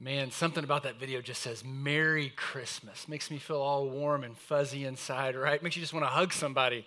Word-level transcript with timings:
Man, 0.00 0.30
something 0.30 0.62
about 0.62 0.84
that 0.84 1.00
video 1.00 1.20
just 1.20 1.42
says 1.42 1.64
Merry 1.64 2.32
Christmas. 2.36 3.08
Makes 3.08 3.32
me 3.32 3.38
feel 3.38 3.56
all 3.56 3.90
warm 3.90 4.22
and 4.22 4.38
fuzzy 4.38 4.84
inside, 4.84 5.34
right? 5.34 5.60
Makes 5.60 5.74
you 5.74 5.82
just 5.82 5.92
want 5.92 6.04
to 6.04 6.10
hug 6.10 6.32
somebody, 6.32 6.86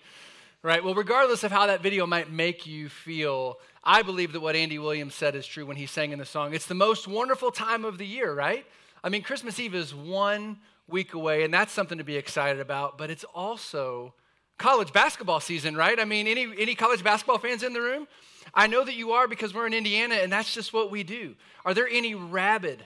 right? 0.63 0.81
Well, 0.81 0.95
regardless 0.95 1.43
of 1.43 1.51
how 1.51 1.67
that 1.67 1.83
video 1.83 2.05
might 2.05 2.31
make 2.31 2.65
you 2.65 2.87
feel, 2.87 3.59
I 3.83 4.01
believe 4.01 4.31
that 4.31 4.39
what 4.39 4.55
Andy 4.55 4.79
Williams 4.79 5.13
said 5.13 5.35
is 5.35 5.45
true 5.45 5.65
when 5.65 5.75
he 5.75 5.87
sang 5.87 6.13
in 6.13 6.19
the 6.19 6.25
song. 6.25 6.53
It's 6.53 6.67
the 6.67 6.73
most 6.73 7.05
wonderful 7.05 7.51
time 7.51 7.83
of 7.83 7.97
the 7.97 8.07
year, 8.07 8.33
right? 8.33 8.65
I 9.03 9.09
mean, 9.09 9.23
Christmas 9.23 9.59
Eve 9.59 9.75
is 9.75 9.93
one 9.93 10.59
week 10.87 11.13
away, 11.13 11.43
and 11.43 11.53
that's 11.53 11.73
something 11.73 11.97
to 11.97 12.05
be 12.05 12.15
excited 12.15 12.61
about, 12.61 12.97
but 12.97 13.11
it's 13.11 13.25
also 13.35 14.13
college 14.57 14.93
basketball 14.93 15.41
season, 15.41 15.75
right? 15.75 15.99
I 15.99 16.05
mean, 16.05 16.27
any, 16.27 16.47
any 16.57 16.75
college 16.75 17.03
basketball 17.03 17.39
fans 17.39 17.61
in 17.61 17.73
the 17.73 17.81
room? 17.81 18.07
I 18.53 18.67
know 18.67 18.85
that 18.85 18.95
you 18.95 19.11
are 19.11 19.27
because 19.27 19.53
we're 19.53 19.67
in 19.67 19.73
Indiana, 19.73 20.15
and 20.15 20.31
that's 20.31 20.53
just 20.53 20.71
what 20.71 20.89
we 20.91 21.03
do. 21.03 21.35
Are 21.65 21.73
there 21.73 21.89
any 21.89 22.15
rabid 22.15 22.85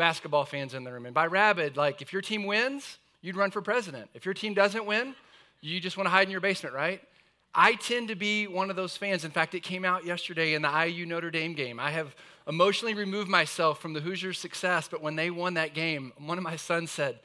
basketball 0.00 0.46
fans 0.46 0.72
in 0.72 0.82
the 0.82 0.90
room. 0.90 1.04
And 1.04 1.14
by 1.14 1.26
rabid, 1.26 1.76
like 1.76 2.00
if 2.00 2.10
your 2.10 2.22
team 2.22 2.46
wins, 2.46 2.96
you'd 3.20 3.36
run 3.36 3.50
for 3.50 3.60
president. 3.60 4.08
If 4.14 4.24
your 4.24 4.32
team 4.32 4.54
doesn't 4.54 4.86
win, 4.86 5.14
you 5.60 5.78
just 5.78 5.98
want 5.98 6.06
to 6.06 6.10
hide 6.10 6.26
in 6.26 6.30
your 6.30 6.40
basement, 6.40 6.74
right? 6.74 7.02
I 7.54 7.74
tend 7.74 8.08
to 8.08 8.14
be 8.14 8.46
one 8.46 8.70
of 8.70 8.76
those 8.76 8.96
fans. 8.96 9.26
In 9.26 9.30
fact, 9.30 9.54
it 9.54 9.60
came 9.60 9.84
out 9.84 10.06
yesterday 10.06 10.54
in 10.54 10.62
the 10.62 10.86
IU 10.86 11.04
Notre 11.04 11.30
Dame 11.30 11.52
game. 11.52 11.78
I 11.78 11.90
have 11.90 12.16
emotionally 12.48 12.94
removed 12.94 13.28
myself 13.28 13.78
from 13.82 13.92
the 13.92 14.00
Hoosiers' 14.00 14.38
success, 14.38 14.88
but 14.88 15.02
when 15.02 15.16
they 15.16 15.30
won 15.30 15.52
that 15.54 15.74
game, 15.74 16.14
one 16.16 16.38
of 16.38 16.44
my 16.44 16.56
sons 16.56 16.90
said, 16.90 17.18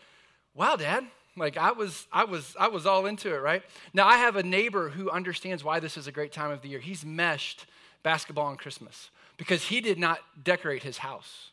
"Wow, 0.54 0.76
Dad, 0.76 1.06
like 1.38 1.56
I 1.56 1.72
was, 1.72 2.08
I 2.12 2.26
was, 2.26 2.58
I 2.60 2.68
was 2.68 2.86
all 2.86 3.06
into 3.06 3.34
it, 3.34 3.40
right?" 3.40 3.64
Now 3.94 4.06
I 4.06 4.18
have 4.18 4.36
a 4.36 4.44
neighbor 4.44 4.90
who 4.90 5.10
understands 5.10 5.64
why 5.64 5.80
this 5.80 5.96
is 5.96 6.08
a 6.08 6.12
great 6.12 6.34
time 6.34 6.52
of 6.52 6.62
the 6.62 6.68
year. 6.68 6.80
He's 6.80 7.06
meshed 7.06 7.68
basketball 8.04 8.50
and 8.50 8.60
Christmas 8.60 9.12
because 9.38 9.64
he 9.64 9.80
did 9.80 9.98
not 9.98 10.20
decorate 10.44 10.84
his 10.84 10.98
house 10.98 11.52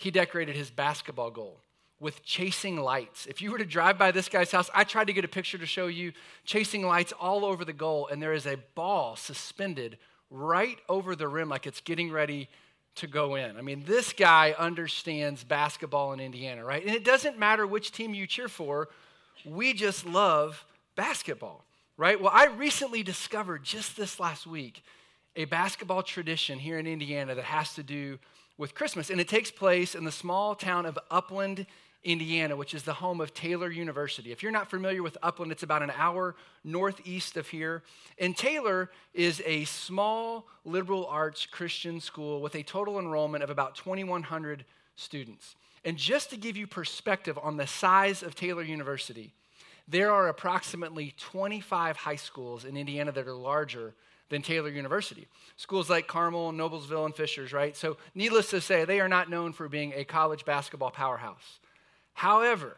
he 0.00 0.10
decorated 0.10 0.56
his 0.56 0.70
basketball 0.70 1.30
goal 1.30 1.60
with 2.00 2.24
chasing 2.24 2.80
lights. 2.80 3.26
If 3.26 3.42
you 3.42 3.52
were 3.52 3.58
to 3.58 3.66
drive 3.66 3.98
by 3.98 4.12
this 4.12 4.30
guy's 4.30 4.50
house, 4.50 4.70
I 4.74 4.84
tried 4.84 5.08
to 5.08 5.12
get 5.12 5.26
a 5.26 5.28
picture 5.28 5.58
to 5.58 5.66
show 5.66 5.88
you 5.88 6.12
chasing 6.46 6.86
lights 6.86 7.12
all 7.20 7.44
over 7.44 7.66
the 7.66 7.74
goal, 7.74 8.06
and 8.06 8.22
there 8.22 8.32
is 8.32 8.46
a 8.46 8.56
ball 8.74 9.14
suspended 9.14 9.98
right 10.30 10.78
over 10.88 11.14
the 11.14 11.28
rim 11.28 11.50
like 11.50 11.66
it's 11.66 11.82
getting 11.82 12.10
ready 12.10 12.48
to 12.94 13.06
go 13.06 13.34
in. 13.34 13.58
I 13.58 13.60
mean, 13.60 13.84
this 13.86 14.14
guy 14.14 14.54
understands 14.58 15.44
basketball 15.44 16.14
in 16.14 16.20
Indiana, 16.20 16.64
right? 16.64 16.82
And 16.82 16.96
it 16.96 17.04
doesn't 17.04 17.38
matter 17.38 17.66
which 17.66 17.92
team 17.92 18.14
you 18.14 18.26
cheer 18.26 18.48
for, 18.48 18.88
we 19.44 19.74
just 19.74 20.06
love 20.06 20.64
basketball, 20.96 21.66
right? 21.98 22.18
Well, 22.18 22.32
I 22.34 22.46
recently 22.46 23.02
discovered 23.02 23.64
just 23.64 23.98
this 23.98 24.18
last 24.18 24.46
week 24.46 24.82
a 25.36 25.44
basketball 25.44 26.02
tradition 26.02 26.58
here 26.58 26.78
in 26.78 26.86
Indiana 26.86 27.34
that 27.34 27.44
has 27.44 27.74
to 27.74 27.82
do 27.82 28.18
with 28.60 28.74
Christmas. 28.74 29.10
And 29.10 29.20
it 29.20 29.26
takes 29.26 29.50
place 29.50 29.94
in 29.94 30.04
the 30.04 30.12
small 30.12 30.54
town 30.54 30.84
of 30.84 30.98
Upland, 31.10 31.66
Indiana, 32.04 32.54
which 32.54 32.74
is 32.74 32.82
the 32.82 32.92
home 32.92 33.20
of 33.20 33.34
Taylor 33.34 33.70
University. 33.70 34.32
If 34.32 34.42
you're 34.42 34.52
not 34.52 34.70
familiar 34.70 35.02
with 35.02 35.16
Upland, 35.22 35.50
it's 35.50 35.62
about 35.62 35.82
an 35.82 35.92
hour 35.96 36.36
northeast 36.62 37.36
of 37.36 37.48
here. 37.48 37.82
And 38.18 38.36
Taylor 38.36 38.90
is 39.14 39.42
a 39.44 39.64
small 39.64 40.46
liberal 40.64 41.06
arts 41.06 41.46
Christian 41.46 42.00
school 42.00 42.40
with 42.40 42.54
a 42.54 42.62
total 42.62 42.98
enrollment 42.98 43.42
of 43.42 43.50
about 43.50 43.74
2,100 43.74 44.64
students. 44.94 45.56
And 45.84 45.96
just 45.96 46.30
to 46.30 46.36
give 46.36 46.56
you 46.56 46.66
perspective 46.66 47.38
on 47.42 47.56
the 47.56 47.66
size 47.66 48.22
of 48.22 48.34
Taylor 48.34 48.62
University, 48.62 49.32
there 49.88 50.12
are 50.12 50.28
approximately 50.28 51.14
25 51.18 51.96
high 51.96 52.16
schools 52.16 52.64
in 52.64 52.76
Indiana 52.76 53.10
that 53.12 53.26
are 53.26 53.34
larger 53.34 53.94
than 54.30 54.40
Taylor 54.42 54.70
University. 54.70 55.26
Schools 55.56 55.90
like 55.90 56.06
Carmel, 56.06 56.52
Noblesville, 56.52 57.04
and 57.04 57.14
Fishers, 57.14 57.52
right? 57.52 57.76
So, 57.76 57.98
needless 58.14 58.48
to 58.50 58.60
say, 58.60 58.84
they 58.84 59.00
are 59.00 59.08
not 59.08 59.28
known 59.28 59.52
for 59.52 59.68
being 59.68 59.92
a 59.94 60.04
college 60.04 60.44
basketball 60.44 60.90
powerhouse. 60.90 61.58
However, 62.14 62.76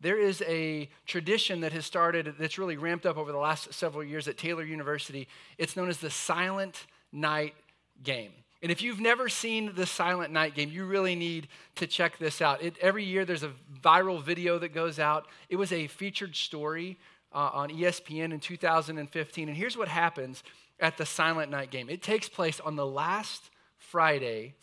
there 0.00 0.18
is 0.18 0.42
a 0.46 0.88
tradition 1.06 1.60
that 1.60 1.72
has 1.72 1.86
started 1.86 2.34
that's 2.38 2.58
really 2.58 2.76
ramped 2.76 3.06
up 3.06 3.16
over 3.16 3.32
the 3.32 3.38
last 3.38 3.72
several 3.72 4.02
years 4.02 4.28
at 4.28 4.36
Taylor 4.36 4.64
University. 4.64 5.28
It's 5.58 5.76
known 5.76 5.88
as 5.88 5.98
the 5.98 6.10
Silent 6.10 6.86
Night 7.12 7.54
Game. 8.02 8.32
And 8.62 8.70
if 8.70 8.82
you've 8.82 9.00
never 9.00 9.28
seen 9.28 9.72
the 9.74 9.86
Silent 9.86 10.32
Night 10.32 10.54
Game, 10.54 10.70
you 10.70 10.84
really 10.84 11.14
need 11.14 11.48
to 11.76 11.86
check 11.86 12.18
this 12.18 12.42
out. 12.42 12.62
It, 12.62 12.76
every 12.80 13.04
year 13.04 13.24
there's 13.24 13.42
a 13.42 13.52
viral 13.82 14.22
video 14.22 14.58
that 14.58 14.74
goes 14.74 14.98
out. 14.98 15.26
It 15.48 15.56
was 15.56 15.72
a 15.72 15.86
featured 15.86 16.36
story 16.36 16.98
uh, 17.32 17.50
on 17.52 17.70
ESPN 17.70 18.32
in 18.32 18.40
2015. 18.40 19.48
And 19.48 19.56
here's 19.56 19.76
what 19.76 19.88
happens 19.88 20.42
at 20.80 20.96
the 20.96 21.06
Silent 21.06 21.50
Night 21.50 21.70
game. 21.70 21.88
It 21.88 22.02
takes 22.02 22.28
place 22.28 22.60
on 22.60 22.76
the 22.76 22.86
last 22.86 23.50
Friday 23.78 24.54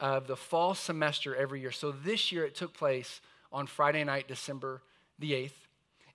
of 0.00 0.26
the 0.26 0.36
fall 0.36 0.74
semester 0.74 1.34
every 1.34 1.60
year. 1.60 1.70
So 1.70 1.92
this 1.92 2.32
year 2.32 2.44
it 2.44 2.54
took 2.54 2.74
place 2.74 3.20
on 3.52 3.66
Friday 3.66 4.04
night, 4.04 4.28
December 4.28 4.82
the 5.18 5.32
8th. 5.32 5.52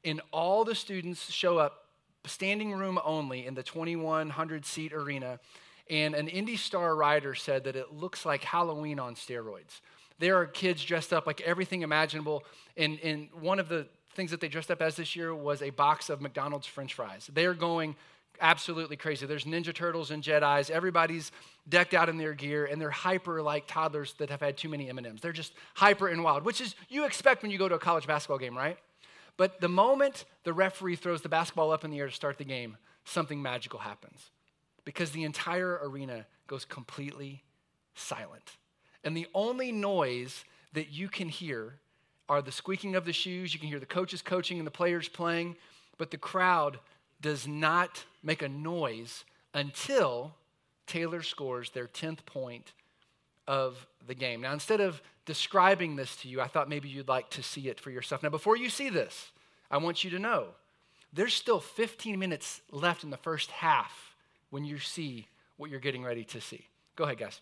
And 0.03 0.22
all 0.31 0.66
the 0.66 0.75
students 0.75 1.31
show 1.31 1.57
up, 1.57 1.85
standing 2.25 2.73
room 2.73 3.00
only, 3.03 3.46
in 3.46 3.56
the 3.56 3.63
2,100 3.63 4.66
seat 4.66 4.94
arena. 4.94 5.40
And 5.90 6.16
an 6.16 6.28
Indy 6.28 6.57
Star 6.57 6.96
writer 6.96 7.34
said 7.35 7.63
that 7.63 7.75
it 7.75 7.94
looks 7.94 8.25
like 8.25 8.44
Halloween 8.44 9.00
on 9.00 9.16
steroids. 9.16 9.81
There 10.19 10.35
are 10.38 10.46
kids 10.46 10.84
dressed 10.84 11.13
up 11.13 11.25
like 11.25 11.41
everything 11.41 11.84
imaginable. 11.84 12.44
And, 12.75 13.00
and 13.01 13.29
one 13.40 13.59
of 13.59 13.69
the 13.69 13.88
things 14.13 14.31
that 14.31 14.41
they 14.41 14.47
dressed 14.47 14.72
up 14.72 14.81
as 14.81 14.96
this 14.96 15.16
year 15.16 15.34
was 15.34 15.62
a 15.62 15.69
box 15.69 16.09
of 16.09 16.22
McDonald's 16.22 16.67
french 16.67 16.94
fries. 16.94 17.29
They 17.31 17.46
are 17.46 17.53
going 17.53 17.96
absolutely 18.41 18.95
crazy. 18.95 19.25
There's 19.25 19.45
Ninja 19.45 19.73
Turtles 19.73 20.11
and 20.11 20.23
Jedi's. 20.23 20.69
Everybody's 20.69 21.31
decked 21.67 21.93
out 21.93 22.09
in 22.09 22.17
their 22.17 22.33
gear, 22.33 22.65
and 22.65 22.81
they're 22.81 22.89
hyper 22.89 23.41
like 23.41 23.67
toddlers 23.67 24.13
that 24.19 24.29
have 24.29 24.41
had 24.41 24.57
too 24.57 24.69
many 24.69 24.89
M&Ms. 24.89 25.21
They're 25.21 25.31
just 25.31 25.53
hyper 25.75 26.07
and 26.07 26.23
wild, 26.23 26.43
which 26.43 26.61
is 26.61 26.75
you 26.89 27.05
expect 27.05 27.41
when 27.41 27.51
you 27.51 27.57
go 27.57 27.69
to 27.69 27.75
a 27.75 27.79
college 27.79 28.07
basketball 28.07 28.37
game, 28.37 28.57
right? 28.57 28.77
But 29.37 29.61
the 29.61 29.69
moment 29.69 30.25
the 30.43 30.53
referee 30.53 30.95
throws 30.95 31.21
the 31.21 31.29
basketball 31.29 31.71
up 31.71 31.85
in 31.85 31.91
the 31.91 31.99
air 31.99 32.07
to 32.07 32.13
start 32.13 32.37
the 32.37 32.43
game, 32.43 32.77
something 33.05 33.41
magical 33.41 33.79
happens 33.79 34.31
because 34.83 35.11
the 35.11 35.23
entire 35.23 35.79
arena 35.83 36.25
goes 36.47 36.65
completely 36.65 37.43
silent. 37.93 38.57
And 39.03 39.15
the 39.15 39.27
only 39.33 39.71
noise 39.71 40.43
that 40.73 40.91
you 40.91 41.07
can 41.07 41.29
hear 41.29 41.75
are 42.29 42.41
the 42.41 42.51
squeaking 42.51 42.95
of 42.95 43.05
the 43.05 43.13
shoes. 43.13 43.53
You 43.53 43.59
can 43.59 43.69
hear 43.69 43.79
the 43.79 43.85
coaches 43.85 44.21
coaching 44.21 44.57
and 44.57 44.67
the 44.67 44.71
players 44.71 45.07
playing, 45.07 45.55
but 45.97 46.11
the 46.11 46.17
crowd 46.17 46.79
does 47.22 47.47
not 47.47 48.05
make 48.23 48.41
a 48.41 48.50
noise 48.50 49.25
until 49.53 50.35
Taylor 50.85 51.22
scores 51.22 51.72
their 51.72 51.88
10th 51.88 52.25
point 52.25 52.73
of 53.47 53.88
the 54.05 54.16
game. 54.16 54.41
Now, 54.41 54.53
instead 54.53 54.81
of 54.81 55.01
describing 55.25 55.95
this 55.95 56.16
to 56.17 56.29
you, 56.29 56.41
I 56.41 56.47
thought 56.47 56.69
maybe 56.69 56.89
you'd 56.89 57.07
like 57.07 57.29
to 57.31 57.44
see 57.44 57.67
it 57.69 57.79
for 57.79 57.91
yourself. 57.91 58.23
Now, 58.23 58.29
before 58.29 58.57
you 58.57 58.69
see 58.69 58.89
this, 58.89 59.31
I 59.69 59.78
want 59.78 60.03
you 60.03 60.09
to 60.11 60.19
know 60.19 60.47
there's 61.13 61.33
still 61.33 61.59
15 61.59 62.19
minutes 62.19 62.61
left 62.72 63.03
in 63.03 63.09
the 63.09 63.17
first 63.17 63.51
half 63.51 64.16
when 64.49 64.63
you 64.63 64.79
see 64.79 65.28
what 65.57 65.69
you're 65.69 65.79
getting 65.79 66.03
ready 66.03 66.23
to 66.25 66.41
see. 66.41 66.67
Go 66.95 67.05
ahead, 67.05 67.17
guys. 67.17 67.41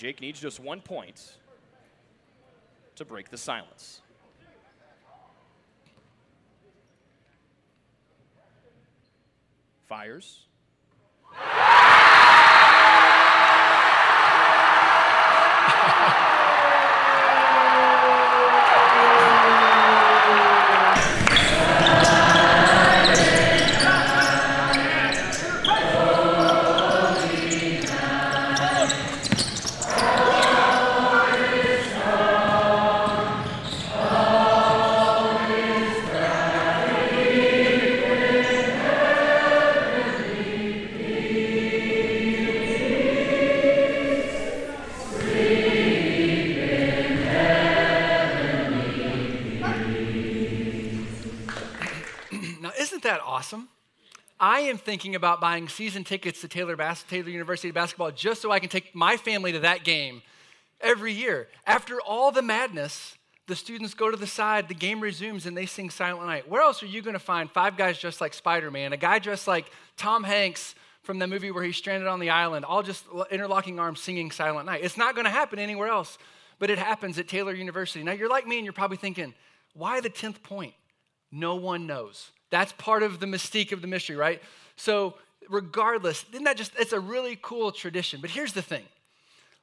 Jake 0.00 0.22
needs 0.22 0.40
just 0.40 0.60
one 0.60 0.80
point 0.80 1.36
to 2.96 3.04
break 3.04 3.28
the 3.28 3.36
silence. 3.36 4.00
Fires. 9.86 10.46
Thinking 54.80 55.14
about 55.14 55.40
buying 55.40 55.68
season 55.68 56.04
tickets 56.04 56.40
to 56.40 56.48
Taylor, 56.48 56.76
Bas- 56.76 57.04
Taylor 57.04 57.28
University 57.28 57.70
basketball 57.70 58.10
just 58.10 58.42
so 58.42 58.50
I 58.50 58.58
can 58.58 58.68
take 58.68 58.94
my 58.94 59.16
family 59.16 59.52
to 59.52 59.60
that 59.60 59.84
game 59.84 60.22
every 60.80 61.12
year. 61.12 61.48
After 61.66 62.00
all 62.00 62.32
the 62.32 62.42
madness, 62.42 63.16
the 63.46 63.56
students 63.56 63.94
go 63.94 64.10
to 64.10 64.16
the 64.16 64.26
side, 64.26 64.68
the 64.68 64.74
game 64.74 65.00
resumes, 65.00 65.46
and 65.46 65.56
they 65.56 65.66
sing 65.66 65.90
Silent 65.90 66.26
Night. 66.26 66.48
Where 66.48 66.62
else 66.62 66.82
are 66.82 66.86
you 66.86 67.02
going 67.02 67.14
to 67.14 67.18
find 67.18 67.50
five 67.50 67.76
guys 67.76 67.98
dressed 67.98 68.20
like 68.20 68.32
Spider 68.32 68.70
Man, 68.70 68.92
a 68.92 68.96
guy 68.96 69.18
dressed 69.18 69.48
like 69.48 69.70
Tom 69.96 70.24
Hanks 70.24 70.74
from 71.02 71.18
the 71.18 71.26
movie 71.26 71.50
where 71.50 71.64
he's 71.64 71.76
stranded 71.76 72.08
on 72.08 72.20
the 72.20 72.30
island, 72.30 72.64
all 72.64 72.82
just 72.82 73.04
interlocking 73.30 73.80
arms 73.80 74.00
singing 74.00 74.30
Silent 74.30 74.66
Night? 74.66 74.82
It's 74.84 74.96
not 74.96 75.14
going 75.14 75.24
to 75.24 75.30
happen 75.30 75.58
anywhere 75.58 75.88
else, 75.88 76.16
but 76.58 76.70
it 76.70 76.78
happens 76.78 77.18
at 77.18 77.26
Taylor 77.26 77.54
University. 77.54 78.04
Now, 78.04 78.12
you're 78.12 78.28
like 78.28 78.46
me, 78.46 78.56
and 78.56 78.64
you're 78.64 78.72
probably 78.72 78.98
thinking, 78.98 79.34
why 79.74 80.00
the 80.00 80.10
10th 80.10 80.42
point? 80.42 80.74
No 81.32 81.56
one 81.56 81.86
knows. 81.86 82.30
That's 82.50 82.72
part 82.72 83.02
of 83.02 83.20
the 83.20 83.26
mystique 83.26 83.72
of 83.72 83.82
the 83.82 83.86
mystery, 83.86 84.16
right? 84.16 84.42
So, 84.80 85.16
regardless, 85.50 86.24
isn't 86.32 86.44
that 86.44 86.56
just, 86.56 86.72
it's 86.78 86.94
a 86.94 87.00
really 87.00 87.38
cool 87.42 87.70
tradition. 87.70 88.22
But 88.22 88.30
here's 88.30 88.54
the 88.54 88.62
thing 88.62 88.84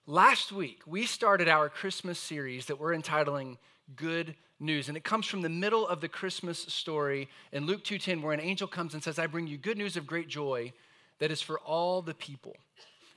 last 0.06 0.52
week, 0.52 0.82
we 0.86 1.08
started 1.08 1.50
our 1.50 1.70
Christmas 1.70 2.20
series 2.20 2.68
that 2.68 2.80
we're 2.80 2.94
entitling 2.94 3.58
good 3.96 4.36
news. 4.60 4.90
And 4.90 4.96
it 4.96 5.04
comes 5.04 5.26
from 5.26 5.42
the 5.42 5.50
middle 5.50 5.88
of 5.88 6.02
the 6.02 6.08
Christmas 6.08 6.60
story 6.60 7.30
in 7.52 7.66
Luke 7.66 7.84
2:10 7.84 8.22
where 8.22 8.32
an 8.32 8.40
angel 8.40 8.68
comes 8.68 8.94
and 8.94 9.04
says, 9.04 9.18
"I 9.18 9.26
bring 9.26 9.48
you 9.48 9.58
good 9.58 9.78
news 9.80 9.98
of 9.98 10.06
great 10.06 10.28
joy 10.28 10.72
that 11.18 11.32
is 11.32 11.42
for 11.42 11.60
all 11.62 12.04
the 12.04 12.14
people." 12.14 12.56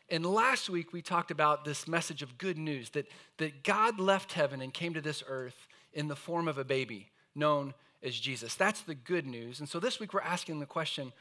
And 0.08 0.24
last 0.24 0.70
week 0.70 0.94
we 0.94 1.02
talked 1.02 1.30
about 1.30 1.66
this 1.66 1.86
message 1.86 2.22
of 2.22 2.38
good 2.38 2.56
news 2.56 2.88
that, 2.90 3.08
that 3.36 3.62
God 3.62 4.00
left 4.00 4.32
heaven 4.32 4.62
and 4.62 4.72
came 4.72 4.94
to 4.94 5.02
this 5.02 5.22
earth 5.26 5.68
in 5.92 6.08
the 6.08 6.16
form 6.16 6.48
of 6.48 6.56
a 6.56 6.64
baby 6.64 7.10
known 7.34 7.74
as 8.02 8.18
Jesus. 8.18 8.54
That's 8.54 8.80
the 8.80 8.94
good 8.94 9.26
news. 9.26 9.60
And 9.60 9.68
so 9.68 9.78
this 9.78 10.00
week 10.00 10.14
we're 10.14 10.22
asking 10.22 10.60
the 10.60 10.66
question, 10.66 11.12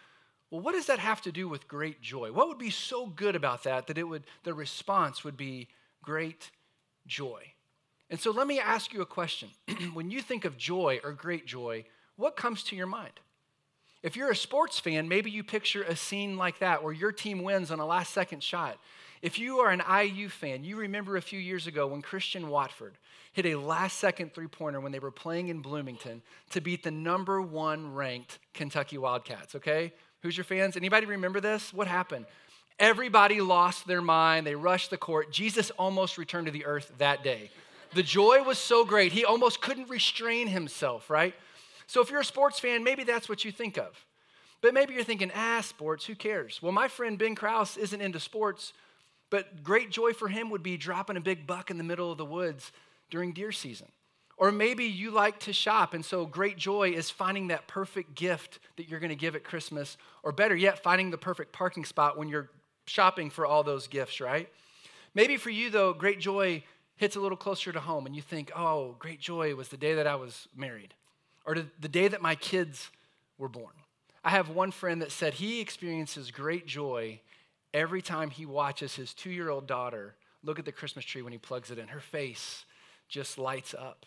well, 0.52 0.62
what 0.62 0.74
does 0.74 0.88
that 0.88 1.00
have 1.00 1.22
to 1.22 1.32
do 1.32 1.48
with 1.48 1.68
great 1.68 2.02
joy? 2.02 2.32
What 2.32 2.48
would 2.48 2.58
be 2.58 2.72
so 2.72 3.06
good 3.06 3.36
about 3.36 3.64
that 3.64 3.88
that 3.88 3.98
it 3.98 4.04
would 4.04 4.24
the 4.44 4.54
response 4.54 5.24
would 5.24 5.38
be 5.38 5.68
great 6.02 6.52
joy? 7.06 7.54
And 8.10 8.20
so 8.20 8.32
let 8.32 8.48
me 8.48 8.60
ask 8.60 8.94
you 8.94 9.02
a 9.02 9.06
question. 9.06 9.50
when 9.94 10.10
you 10.10 10.22
think 10.22 10.46
of 10.46 10.58
joy 10.58 11.00
or 11.04 11.12
great 11.12 11.46
joy, 11.46 11.86
what 12.16 12.36
comes 12.36 12.64
to 12.64 12.76
your 12.76 12.88
mind? 12.88 13.20
If 14.02 14.16
you're 14.16 14.32
a 14.32 14.36
sports 14.36 14.80
fan, 14.80 15.08
maybe 15.08 15.30
you 15.30 15.44
picture 15.44 15.84
a 15.84 15.96
scene 15.96 16.38
like 16.38 16.60
that 16.60 16.84
where 16.84 16.94
your 16.94 17.12
team 17.12 17.44
wins 17.44 17.70
on 17.70 17.80
a 17.80 17.86
last 17.86 18.14
second 18.14 18.42
shot. 18.42 18.80
If 19.22 19.38
you 19.38 19.58
are 19.58 19.72
an 19.72 19.82
IU 19.82 20.30
fan, 20.30 20.64
you 20.64 20.78
remember 20.78 21.18
a 21.18 21.22
few 21.22 21.40
years 21.40 21.68
ago 21.68 21.88
when 21.88 22.02
Christian 22.02 22.48
Watford 22.48 22.98
hit 23.34 23.46
a 23.46 23.56
last 23.56 23.98
second 23.98 24.34
three 24.34 24.48
pointer 24.48 24.80
when 24.80 24.94
they 24.94 25.00
were 25.00 25.12
playing 25.12 25.50
in 25.50 25.62
Bloomington 25.62 26.22
to 26.52 26.62
beat 26.62 26.84
the 26.84 26.92
number 26.92 27.42
one 27.42 27.94
ranked 27.94 28.40
Kentucky 28.54 28.98
Wildcats, 28.98 29.56
okay? 29.56 29.94
Hoosier 30.24 30.44
fans? 30.44 30.76
Anybody 30.76 31.06
remember 31.06 31.40
this? 31.40 31.74
What 31.74 31.88
happened? 31.88 32.26
Everybody 32.80 33.42
lost 33.42 33.88
their 33.88 34.02
mind. 34.02 34.48
They 34.48 34.56
rushed 34.56 34.90
the 34.90 34.98
court. 34.98 35.32
Jesus 35.32 35.70
almost 35.72 36.18
returned 36.18 36.48
to 36.48 36.52
the 36.52 36.66
earth 36.66 36.92
that 36.98 37.24
day. 37.24 37.52
The 37.94 38.04
joy 38.04 38.44
was 38.44 38.58
so 38.58 38.86
great, 38.86 39.12
he 39.12 39.26
almost 39.26 39.62
couldn't 39.62 39.90
restrain 39.90 40.48
himself, 40.48 41.10
right? 41.10 41.34
So 41.88 42.02
if 42.02 42.12
you're 42.12 42.22
a 42.22 42.26
sports 42.26 42.60
fan, 42.60 42.84
maybe 42.84 43.04
that's 43.04 43.28
what 43.28 43.44
you 43.44 43.52
think 43.52 43.78
of. 43.78 44.06
But 44.62 44.74
maybe 44.74 44.94
you're 44.94 45.04
thinking, 45.04 45.32
ah, 45.34 45.62
sports, 45.62 46.06
who 46.06 46.16
cares? 46.16 46.62
Well, 46.62 46.72
my 46.72 46.88
friend 46.88 47.18
Ben 47.18 47.34
Kraus 47.34 47.78
isn't 47.78 48.02
into 48.02 48.20
sports, 48.20 48.74
but 49.30 49.64
great 49.64 49.90
joy 49.90 50.14
for 50.14 50.28
him 50.28 50.50
would 50.52 50.62
be 50.62 50.78
dropping 50.78 51.18
a 51.18 51.22
big 51.22 51.48
buck 51.48 51.72
in 51.72 51.78
the 51.78 51.84
middle 51.84 52.12
of 52.12 52.18
the 52.18 52.26
woods 52.26 52.72
during 53.10 53.32
deer 53.32 53.52
season. 53.52 53.88
Or 54.40 54.52
maybe 54.52 54.86
you 54.86 55.12
like 55.12 55.40
to 55.42 55.54
shop, 55.54 55.94
and 55.94 56.04
so 56.04 56.26
great 56.26 56.58
joy 56.58 56.92
is 56.92 57.10
finding 57.10 57.50
that 57.50 57.68
perfect 57.68 58.16
gift 58.16 58.60
that 58.78 58.88
you're 58.88 59.02
going 59.02 59.10
to 59.10 59.16
give 59.16 59.36
at 59.36 59.44
Christmas, 59.44 59.98
or 60.24 60.32
better 60.32 60.56
yet, 60.56 60.82
finding 60.82 61.12
the 61.12 61.18
perfect 61.18 61.52
parking 61.52 61.84
spot 61.84 62.18
when 62.18 62.30
you're 62.30 62.50
shopping 62.88 63.30
for 63.30 63.46
all 63.46 63.64
those 63.64 63.88
gifts, 63.88 64.22
right? 64.22 64.50
Maybe 65.14 65.36
for 65.36 65.50
you, 65.50 65.70
though, 65.70 65.94
great 65.94 66.22
joy 66.22 66.64
hits 66.96 67.18
a 67.18 67.20
little 67.20 67.38
closer 67.38 67.72
to 67.72 67.80
home 67.80 68.06
and 68.06 68.16
you 68.16 68.22
think, 68.22 68.52
oh, 68.56 68.96
great 68.98 69.20
joy 69.20 69.56
was 69.56 69.70
the 69.70 69.78
day 69.78 69.96
that 69.96 70.08
I 70.08 70.16
was 70.16 70.48
married 70.56 70.94
or 71.46 71.56
the 71.56 71.88
day 71.88 72.08
that 72.08 72.22
my 72.22 72.36
kids 72.36 72.90
were 73.38 73.50
born. 73.50 73.74
I 74.24 74.32
have 74.32 74.50
one 74.50 74.72
friend 74.72 75.02
that 75.02 75.12
said 75.12 75.34
he 75.34 75.62
experiences 75.62 76.30
great 76.30 76.68
joy 76.68 77.22
every 77.74 78.02
time 78.02 78.30
he 78.30 78.46
watches 78.46 78.96
his 78.96 79.14
two 79.14 79.32
year 79.32 79.50
old 79.50 79.68
daughter 79.68 80.16
look 80.44 80.60
at 80.60 80.66
the 80.66 80.72
Christmas 80.72 81.06
tree 81.06 81.22
when 81.22 81.34
he 81.34 81.40
plugs 81.40 81.72
it 81.72 81.78
in. 81.78 81.88
Her 81.88 82.00
face 82.00 82.66
just 83.08 83.38
lights 83.38 83.74
up. 83.74 84.06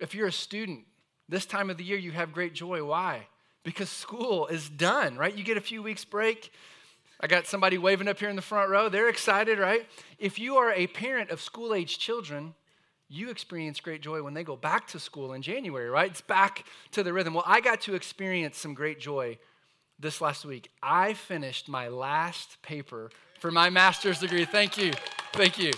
If 0.00 0.14
you're 0.14 0.28
a 0.28 0.32
student, 0.32 0.84
this 1.28 1.46
time 1.46 1.70
of 1.70 1.76
the 1.76 1.84
year 1.84 1.98
you 1.98 2.12
have 2.12 2.32
great 2.32 2.54
joy. 2.54 2.84
Why? 2.84 3.26
Because 3.64 3.90
school 3.90 4.46
is 4.46 4.68
done, 4.68 5.16
right? 5.16 5.34
You 5.34 5.44
get 5.44 5.56
a 5.56 5.62
few 5.62 5.82
weeks 5.82 6.04
break, 6.04 6.52
I 7.20 7.26
got 7.26 7.46
somebody 7.46 7.78
waving 7.78 8.06
up 8.06 8.18
here 8.18 8.28
in 8.28 8.36
the 8.36 8.42
front 8.42 8.70
row. 8.70 8.88
They're 8.88 9.08
excited, 9.08 9.58
right? 9.58 9.86
If 10.18 10.38
you 10.38 10.56
are 10.56 10.72
a 10.72 10.86
parent 10.86 11.30
of 11.30 11.40
school 11.40 11.74
age 11.74 11.98
children, 11.98 12.54
you 13.08 13.30
experience 13.30 13.80
great 13.80 14.02
joy 14.02 14.22
when 14.22 14.34
they 14.34 14.44
go 14.44 14.54
back 14.54 14.86
to 14.88 15.00
school 15.00 15.32
in 15.32 15.42
January, 15.42 15.90
right? 15.90 16.10
It's 16.10 16.20
back 16.20 16.64
to 16.92 17.02
the 17.02 17.12
rhythm. 17.12 17.34
Well, 17.34 17.44
I 17.46 17.60
got 17.60 17.80
to 17.82 17.94
experience 17.94 18.56
some 18.58 18.74
great 18.74 19.00
joy 19.00 19.38
this 19.98 20.20
last 20.20 20.44
week. 20.44 20.70
I 20.80 21.14
finished 21.14 21.68
my 21.68 21.88
last 21.88 22.62
paper 22.62 23.10
for 23.40 23.50
my 23.50 23.68
master's 23.68 24.20
degree. 24.20 24.44
Thank 24.44 24.78
you. 24.78 24.92
Thank 25.32 25.58
you. 25.58 25.72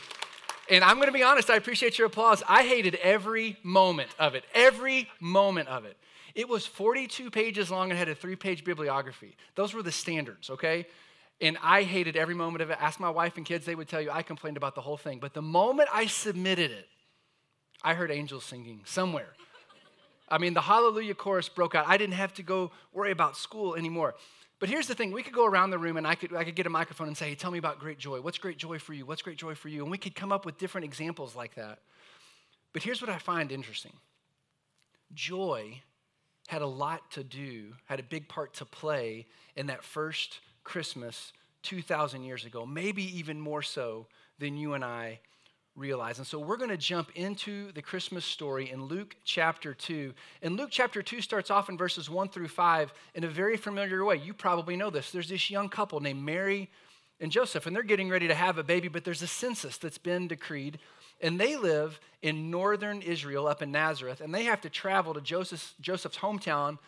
And 0.70 0.84
I'm 0.84 0.96
going 0.96 1.08
to 1.08 1.12
be 1.12 1.24
honest, 1.24 1.50
I 1.50 1.56
appreciate 1.56 1.98
your 1.98 2.06
applause. 2.06 2.44
I 2.48 2.62
hated 2.62 2.94
every 2.96 3.56
moment 3.64 4.10
of 4.20 4.36
it, 4.36 4.44
every 4.54 5.08
moment 5.18 5.68
of 5.68 5.84
it. 5.84 5.96
It 6.36 6.48
was 6.48 6.64
42 6.64 7.28
pages 7.30 7.72
long 7.72 7.90
and 7.90 7.98
had 7.98 8.08
a 8.08 8.14
three 8.14 8.36
page 8.36 8.64
bibliography. 8.64 9.36
Those 9.56 9.74
were 9.74 9.82
the 9.82 9.90
standards, 9.90 10.48
okay? 10.48 10.86
And 11.40 11.58
I 11.60 11.82
hated 11.82 12.16
every 12.16 12.36
moment 12.36 12.62
of 12.62 12.70
it. 12.70 12.78
Ask 12.80 13.00
my 13.00 13.10
wife 13.10 13.36
and 13.36 13.44
kids, 13.44 13.66
they 13.66 13.74
would 13.74 13.88
tell 13.88 14.00
you 14.00 14.10
I 14.12 14.22
complained 14.22 14.56
about 14.56 14.76
the 14.76 14.80
whole 14.80 14.96
thing. 14.96 15.18
But 15.18 15.34
the 15.34 15.42
moment 15.42 15.88
I 15.92 16.06
submitted 16.06 16.70
it, 16.70 16.86
I 17.82 17.94
heard 17.94 18.12
angels 18.12 18.44
singing 18.44 18.82
somewhere. 18.84 19.32
I 20.28 20.38
mean, 20.38 20.54
the 20.54 20.60
hallelujah 20.60 21.14
chorus 21.14 21.48
broke 21.48 21.74
out. 21.74 21.86
I 21.88 21.96
didn't 21.96 22.14
have 22.14 22.32
to 22.34 22.44
go 22.44 22.70
worry 22.92 23.10
about 23.10 23.36
school 23.36 23.74
anymore. 23.74 24.14
But 24.60 24.68
here's 24.68 24.86
the 24.86 24.94
thing 24.94 25.10
we 25.10 25.22
could 25.22 25.32
go 25.32 25.46
around 25.46 25.70
the 25.70 25.78
room 25.78 25.96
and 25.96 26.06
I 26.06 26.14
could, 26.14 26.34
I 26.34 26.44
could 26.44 26.54
get 26.54 26.66
a 26.66 26.70
microphone 26.70 27.08
and 27.08 27.16
say, 27.16 27.30
hey, 27.30 27.34
tell 27.34 27.50
me 27.50 27.58
about 27.58 27.80
great 27.80 27.98
joy. 27.98 28.20
What's 28.20 28.38
great 28.38 28.58
joy 28.58 28.78
for 28.78 28.92
you? 28.92 29.06
What's 29.06 29.22
great 29.22 29.38
joy 29.38 29.54
for 29.54 29.68
you? 29.68 29.82
And 29.82 29.90
we 29.90 29.98
could 29.98 30.14
come 30.14 30.30
up 30.30 30.44
with 30.44 30.58
different 30.58 30.84
examples 30.84 31.34
like 31.34 31.54
that. 31.54 31.78
But 32.74 32.82
here's 32.82 33.00
what 33.00 33.10
I 33.10 33.18
find 33.18 33.50
interesting 33.50 33.94
joy 35.12 35.80
had 36.46 36.62
a 36.62 36.66
lot 36.66 37.10
to 37.12 37.24
do, 37.24 37.74
had 37.86 38.00
a 38.00 38.02
big 38.02 38.28
part 38.28 38.54
to 38.54 38.64
play 38.64 39.26
in 39.56 39.66
that 39.66 39.82
first 39.82 40.40
Christmas 40.62 41.32
2,000 41.62 42.22
years 42.22 42.44
ago, 42.44 42.66
maybe 42.66 43.04
even 43.18 43.40
more 43.40 43.62
so 43.62 44.06
than 44.38 44.56
you 44.56 44.74
and 44.74 44.84
I 44.84 45.20
realize. 45.80 46.18
And 46.18 46.26
so 46.26 46.38
we're 46.38 46.56
going 46.56 46.70
to 46.70 46.76
jump 46.76 47.10
into 47.16 47.72
the 47.72 47.82
Christmas 47.82 48.24
story 48.24 48.70
in 48.70 48.84
Luke 48.84 49.16
chapter 49.24 49.74
2. 49.74 50.12
And 50.42 50.56
Luke 50.56 50.68
chapter 50.70 51.02
2 51.02 51.20
starts 51.22 51.50
off 51.50 51.68
in 51.68 51.76
verses 51.76 52.08
1 52.08 52.28
through 52.28 52.48
5 52.48 52.92
in 53.14 53.24
a 53.24 53.28
very 53.28 53.56
familiar 53.56 54.04
way. 54.04 54.16
You 54.16 54.34
probably 54.34 54.76
know 54.76 54.90
this. 54.90 55.10
There's 55.10 55.28
this 55.28 55.50
young 55.50 55.68
couple 55.68 55.98
named 56.00 56.22
Mary 56.22 56.68
and 57.18 57.32
Joseph, 57.32 57.66
and 57.66 57.74
they're 57.74 57.82
getting 57.82 58.08
ready 58.08 58.28
to 58.28 58.34
have 58.34 58.58
a 58.58 58.62
baby, 58.62 58.88
but 58.88 59.04
there's 59.04 59.22
a 59.22 59.26
census 59.26 59.78
that's 59.78 59.98
been 59.98 60.28
decreed. 60.28 60.78
And 61.20 61.38
they 61.38 61.56
live 61.56 62.00
in 62.22 62.50
northern 62.50 63.02
Israel 63.02 63.46
up 63.46 63.62
in 63.62 63.72
Nazareth, 63.72 64.20
and 64.20 64.34
they 64.34 64.44
have 64.44 64.60
to 64.62 64.70
travel 64.70 65.14
to 65.14 65.20
Joseph's, 65.20 65.74
Joseph's 65.80 66.18
hometown 66.18 66.78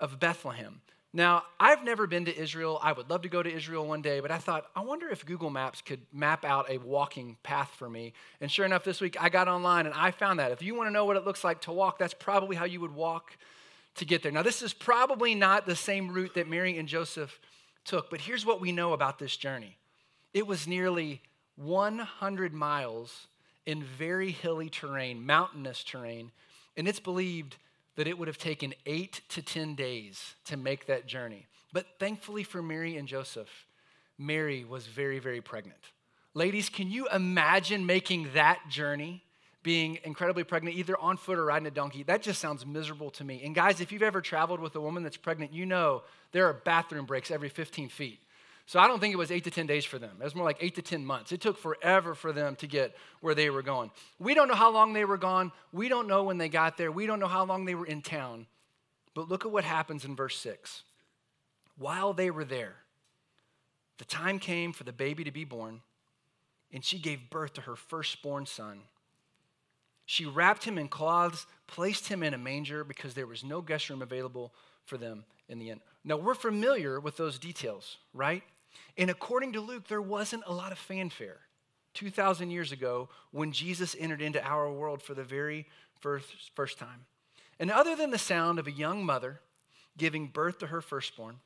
of 0.00 0.20
Bethlehem. 0.20 0.80
Now, 1.16 1.44
I've 1.60 1.84
never 1.84 2.08
been 2.08 2.24
to 2.24 2.36
Israel. 2.36 2.80
I 2.82 2.92
would 2.92 3.08
love 3.08 3.22
to 3.22 3.28
go 3.28 3.40
to 3.40 3.50
Israel 3.50 3.86
one 3.86 4.02
day, 4.02 4.18
but 4.18 4.32
I 4.32 4.38
thought, 4.38 4.66
I 4.74 4.80
wonder 4.80 5.08
if 5.08 5.24
Google 5.24 5.48
Maps 5.48 5.80
could 5.80 6.00
map 6.12 6.44
out 6.44 6.68
a 6.68 6.78
walking 6.78 7.36
path 7.44 7.70
for 7.78 7.88
me. 7.88 8.14
And 8.40 8.50
sure 8.50 8.66
enough, 8.66 8.82
this 8.82 9.00
week 9.00 9.16
I 9.20 9.28
got 9.28 9.46
online 9.46 9.86
and 9.86 9.94
I 9.94 10.10
found 10.10 10.40
that. 10.40 10.50
If 10.50 10.60
you 10.60 10.74
want 10.74 10.88
to 10.88 10.92
know 10.92 11.04
what 11.04 11.16
it 11.16 11.24
looks 11.24 11.44
like 11.44 11.60
to 11.62 11.72
walk, 11.72 12.00
that's 12.00 12.14
probably 12.14 12.56
how 12.56 12.64
you 12.64 12.80
would 12.80 12.96
walk 12.96 13.36
to 13.94 14.04
get 14.04 14.24
there. 14.24 14.32
Now, 14.32 14.42
this 14.42 14.60
is 14.60 14.74
probably 14.74 15.36
not 15.36 15.66
the 15.66 15.76
same 15.76 16.12
route 16.12 16.34
that 16.34 16.48
Mary 16.48 16.76
and 16.78 16.88
Joseph 16.88 17.38
took, 17.84 18.10
but 18.10 18.20
here's 18.20 18.44
what 18.44 18.60
we 18.60 18.72
know 18.72 18.92
about 18.92 19.20
this 19.20 19.36
journey 19.36 19.76
it 20.32 20.48
was 20.48 20.66
nearly 20.66 21.22
100 21.54 22.52
miles 22.52 23.28
in 23.66 23.84
very 23.84 24.32
hilly 24.32 24.68
terrain, 24.68 25.24
mountainous 25.24 25.84
terrain, 25.84 26.32
and 26.76 26.88
it's 26.88 26.98
believed 26.98 27.56
that 27.96 28.06
it 28.06 28.18
would 28.18 28.28
have 28.28 28.38
taken 28.38 28.74
eight 28.86 29.20
to 29.28 29.42
10 29.42 29.74
days 29.74 30.34
to 30.46 30.56
make 30.56 30.86
that 30.86 31.06
journey. 31.06 31.46
But 31.72 31.86
thankfully 31.98 32.44
for 32.44 32.62
Mary 32.62 32.96
and 32.96 33.08
Joseph, 33.08 33.48
Mary 34.18 34.64
was 34.64 34.86
very, 34.86 35.18
very 35.18 35.40
pregnant. 35.40 35.78
Ladies, 36.34 36.68
can 36.68 36.90
you 36.90 37.08
imagine 37.08 37.86
making 37.86 38.28
that 38.34 38.60
journey? 38.68 39.22
Being 39.62 39.98
incredibly 40.04 40.44
pregnant, 40.44 40.76
either 40.76 40.98
on 40.98 41.16
foot 41.16 41.38
or 41.38 41.46
riding 41.46 41.66
a 41.66 41.70
donkey, 41.70 42.02
that 42.02 42.20
just 42.20 42.38
sounds 42.38 42.66
miserable 42.66 43.10
to 43.12 43.24
me. 43.24 43.42
And 43.44 43.54
guys, 43.54 43.80
if 43.80 43.92
you've 43.92 44.02
ever 44.02 44.20
traveled 44.20 44.60
with 44.60 44.76
a 44.76 44.80
woman 44.80 45.02
that's 45.02 45.16
pregnant, 45.16 45.54
you 45.54 45.64
know 45.64 46.02
there 46.32 46.46
are 46.46 46.52
bathroom 46.52 47.06
breaks 47.06 47.30
every 47.30 47.48
15 47.48 47.88
feet. 47.88 48.18
So 48.66 48.80
I 48.80 48.86
don't 48.86 48.98
think 48.98 49.12
it 49.12 49.18
was 49.18 49.30
eight 49.30 49.44
to 49.44 49.50
10 49.50 49.66
days 49.66 49.84
for 49.84 49.98
them. 49.98 50.16
It 50.20 50.24
was 50.24 50.34
more 50.34 50.44
like 50.44 50.56
eight 50.60 50.74
to 50.76 50.82
10 50.82 51.04
months. 51.04 51.32
It 51.32 51.40
took 51.40 51.58
forever 51.58 52.14
for 52.14 52.32
them 52.32 52.56
to 52.56 52.66
get 52.66 52.96
where 53.20 53.34
they 53.34 53.50
were 53.50 53.62
going. 53.62 53.90
We 54.18 54.34
don't 54.34 54.48
know 54.48 54.54
how 54.54 54.72
long 54.72 54.94
they 54.94 55.04
were 55.04 55.18
gone. 55.18 55.52
We 55.72 55.88
don't 55.88 56.08
know 56.08 56.22
when 56.22 56.38
they 56.38 56.48
got 56.48 56.78
there. 56.78 56.90
We 56.90 57.06
don't 57.06 57.20
know 57.20 57.28
how 57.28 57.44
long 57.44 57.66
they 57.66 57.74
were 57.74 57.86
in 57.86 58.00
town. 58.00 58.46
But 59.14 59.28
look 59.28 59.44
at 59.44 59.52
what 59.52 59.64
happens 59.64 60.04
in 60.04 60.16
verse 60.16 60.38
6. 60.38 60.82
While 61.76 62.14
they 62.14 62.30
were 62.30 62.44
there, 62.44 62.76
the 63.98 64.04
time 64.04 64.38
came 64.38 64.72
for 64.72 64.84
the 64.84 64.92
baby 64.92 65.24
to 65.24 65.30
be 65.30 65.44
born, 65.44 65.80
and 66.72 66.84
she 66.84 66.98
gave 66.98 67.30
birth 67.30 67.52
to 67.54 67.60
her 67.62 67.76
firstborn 67.76 68.46
son. 68.46 68.80
She 70.06 70.24
wrapped 70.24 70.64
him 70.64 70.78
in 70.78 70.88
cloths, 70.88 71.46
placed 71.66 72.08
him 72.08 72.22
in 72.22 72.34
a 72.34 72.38
manger 72.38 72.82
because 72.82 73.14
there 73.14 73.26
was 73.26 73.44
no 73.44 73.60
guest 73.60 73.88
room 73.88 74.02
available 74.02 74.52
for 74.84 74.98
them 74.98 75.24
in 75.48 75.58
the 75.58 75.70
inn. 75.70 75.80
Now, 76.02 76.16
we're 76.16 76.34
familiar 76.34 77.00
with 77.00 77.16
those 77.16 77.38
details, 77.38 77.96
right? 78.12 78.42
And 78.96 79.10
according 79.10 79.52
to 79.54 79.60
Luke, 79.60 79.88
there 79.88 80.02
wasn't 80.02 80.44
a 80.46 80.52
lot 80.52 80.72
of 80.72 80.78
fanfare 80.78 81.40
2,000 81.94 82.50
years 82.50 82.72
ago 82.72 83.08
when 83.30 83.52
Jesus 83.52 83.96
entered 83.98 84.22
into 84.22 84.44
our 84.44 84.70
world 84.70 85.02
for 85.02 85.14
the 85.14 85.24
very 85.24 85.66
first, 86.00 86.28
first 86.54 86.78
time. 86.78 87.06
And 87.58 87.70
other 87.70 87.96
than 87.96 88.10
the 88.10 88.18
sound 88.18 88.58
of 88.58 88.66
a 88.66 88.72
young 88.72 89.04
mother 89.04 89.40
giving 89.96 90.26
birth 90.26 90.58
to 90.58 90.66
her 90.66 90.80
firstborn, 90.80 91.36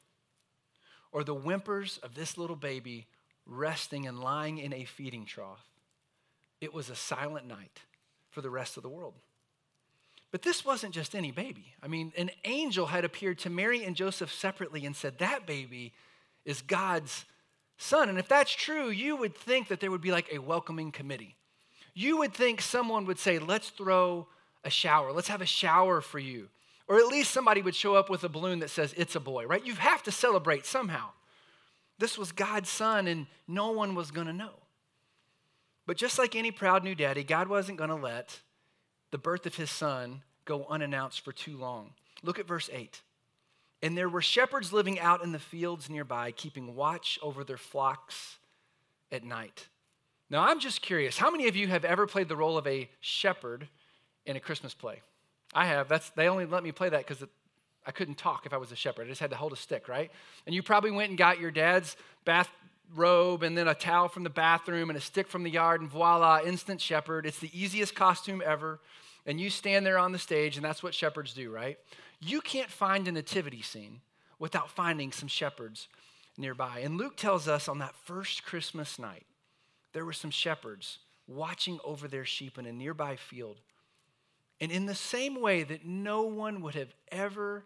or 1.12 1.25
the 1.25 1.35
whimpers 1.35 1.99
of 2.02 2.14
this 2.14 2.38
little 2.38 2.56
baby 2.56 3.06
resting 3.47 4.06
and 4.06 4.20
lying 4.20 4.58
in 4.58 4.73
a 4.73 4.85
feeding 4.85 5.25
trough, 5.25 5.64
it 6.61 6.73
was 6.73 6.90
a 6.90 6.97
silent 6.97 7.47
night 7.47 7.80
for 8.30 8.40
the 8.40 8.50
rest 8.50 8.76
of 8.76 8.82
the 8.82 8.88
world. 8.88 9.14
But 10.30 10.42
this 10.42 10.64
wasn't 10.64 10.94
just 10.94 11.14
any 11.14 11.30
baby. 11.30 11.75
I 11.82 11.88
mean, 11.88 12.12
an 12.16 12.30
angel 12.44 12.87
had 12.87 13.04
appeared 13.04 13.38
to 13.40 13.50
Mary 13.50 13.85
and 13.85 13.97
Joseph 13.97 14.32
separately 14.32 14.85
and 14.85 14.94
said, 14.94 15.18
That 15.18 15.47
baby 15.47 15.94
is 16.49 16.62
God's 16.62 17.26
son. 17.76 18.09
And 18.09 18.19
if 18.19 18.26
that's 18.26 18.50
true, 18.50 18.88
you 18.88 19.17
would 19.17 19.37
think 19.37 19.69
that 19.69 19.81
there 19.81 19.90
would 19.90 20.00
be 20.00 20.11
like 20.11 20.33
a 20.33 20.38
welcoming 20.38 20.90
committee. 20.90 21.37
You 21.95 22.17
would 22.19 22.33
think 22.33 22.62
someone 22.62 23.05
would 23.05 23.19
say, 23.19 23.38
Let's 23.38 23.69
throw 23.69 24.26
a 24.64 24.71
shower. 24.71 25.12
Let's 25.12 25.28
have 25.28 25.43
a 25.43 25.47
shower 25.47 26.00
for 26.00 26.19
you. 26.19 26.49
Or 26.88 26.97
at 26.97 27.09
least 27.09 27.33
somebody 27.33 27.61
would 27.61 27.75
show 27.75 27.95
up 27.95 28.09
with 28.09 28.25
a 28.25 28.31
balloon 28.31 28.61
that 28.61 28.71
says, 28.71 28.95
It's 28.97 29.14
a 29.14 29.21
boy, 29.21 29.45
right? 29.45 29.64
You 29.64 29.75
have 29.75 30.02
to 30.05 30.11
celebrate 30.11 30.64
somehow. 30.64 31.11
This 31.99 32.17
was 32.17 32.33
God's 32.33 32.71
son, 32.71 33.07
and 33.07 33.26
no 33.47 33.73
one 33.73 33.95
was 33.95 34.11
going 34.11 34.28
to 34.28 34.33
know. 34.33 34.55
But 35.87 35.99
just 35.99 36.19
like 36.19 36.35
any 36.35 36.50
proud 36.50 36.83
new 36.83 36.95
daddy, 36.95 37.25
God 37.25 37.49
wasn't 37.49 37.78
going 37.78 37.90
to 37.90 37.97
let 37.97 38.40
the 39.11 39.19
birth 39.19 39.45
of 39.45 39.57
his 39.57 39.71
son 39.71 40.23
go 40.47 40.64
unannounced 40.71 41.21
for 41.25 41.33
too 41.33 41.59
long. 41.59 41.90
Look 42.23 42.38
at 42.38 42.47
verse 42.47 42.71
8. 42.73 43.02
And 43.82 43.97
there 43.97 44.08
were 44.08 44.23
shepherds 44.23 44.73
living 44.73 44.99
out 44.99 45.23
in 45.23 45.32
the 45.32 45.38
fields 45.38 45.88
nearby, 45.88 46.32
keeping 46.32 46.75
watch 46.75 47.18
over 47.23 47.44
their 47.44 47.56
flocks 47.56 48.38
at 49.12 49.25
night. 49.25 49.68
Now, 50.30 50.42
I'm 50.42 50.61
just 50.61 50.82
curious 50.82 51.16
how 51.16 51.30
many 51.30 51.49
of 51.49 51.56
you 51.56 51.68
have 51.68 51.85
ever 51.85 52.06
played 52.06 52.28
the 52.28 52.37
role 52.37 52.58
of 52.58 52.66
a 52.66 52.90
shepherd 53.00 53.68
in 54.26 54.37
a 54.37 54.40
Christmas 54.40 54.75
play? 54.75 55.00
I 55.54 55.66
have. 55.66 55.88
That's, 55.88 56.11
they 56.11 56.28
only 56.28 56.44
let 56.44 56.62
me 56.62 56.73
play 56.73 56.88
that 56.90 57.06
because 57.06 57.26
I 57.87 57.90
couldn't 57.90 58.16
talk 58.18 58.44
if 58.44 58.52
I 58.52 58.58
was 58.58 58.70
a 58.70 58.76
shepherd. 58.76 59.06
I 59.06 59.08
just 59.08 59.20
had 59.20 59.30
to 59.30 59.37
hold 59.37 59.52
a 59.52 59.56
stick, 59.56 59.88
right? 59.88 60.11
And 60.44 60.54
you 60.54 60.62
probably 60.62 60.90
went 60.90 61.08
and 61.08 61.16
got 61.16 61.40
your 61.40 61.50
dad's 61.50 61.97
bath 62.25 62.50
robe 62.94 63.42
and 63.42 63.56
then 63.56 63.68
a 63.68 63.75
towel 63.75 64.08
from 64.08 64.25
the 64.25 64.30
bathroom 64.30 64.90
and 64.90 64.97
a 64.97 65.00
stick 65.00 65.28
from 65.28 65.42
the 65.42 65.50
yard, 65.50 65.80
and 65.80 65.90
voila, 65.90 66.40
instant 66.44 66.80
shepherd. 66.80 67.26
It's 67.26 67.38
the 67.38 67.50
easiest 67.58 67.94
costume 67.94 68.42
ever. 68.44 68.80
And 69.25 69.40
you 69.40 69.50
stand 69.50 69.85
there 69.85 69.99
on 69.99 70.12
the 70.12 70.18
stage, 70.18 70.56
and 70.56 70.64
that's 70.64 70.82
what 70.82 70.94
shepherds 70.94 71.35
do, 71.35 71.50
right? 71.50 71.78
You 72.20 72.40
can't 72.40 72.70
find 72.70 73.06
a 73.06 73.12
nativity 73.12 73.62
scene 73.62 74.00
without 74.38 74.70
finding 74.70 75.12
some 75.12 75.28
shepherds 75.28 75.88
nearby. 76.37 76.80
And 76.80 76.96
Luke 76.96 77.16
tells 77.16 77.48
us 77.48 77.68
on 77.68 77.78
that 77.78 77.94
first 77.94 78.44
Christmas 78.44 78.98
night, 78.98 79.26
there 79.92 80.04
were 80.04 80.12
some 80.12 80.30
shepherds 80.30 80.98
watching 81.26 81.78
over 81.84 82.08
their 82.08 82.25
sheep 82.25 82.58
in 82.58 82.66
a 82.66 82.72
nearby 82.72 83.16
field. 83.16 83.60
And 84.60 84.72
in 84.72 84.87
the 84.87 84.94
same 84.94 85.40
way 85.40 85.62
that 85.62 85.84
no 85.84 86.22
one 86.22 86.62
would 86.62 86.75
have 86.75 86.94
ever 87.12 87.64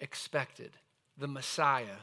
expected 0.00 0.72
the 1.18 1.28
Messiah 1.28 1.98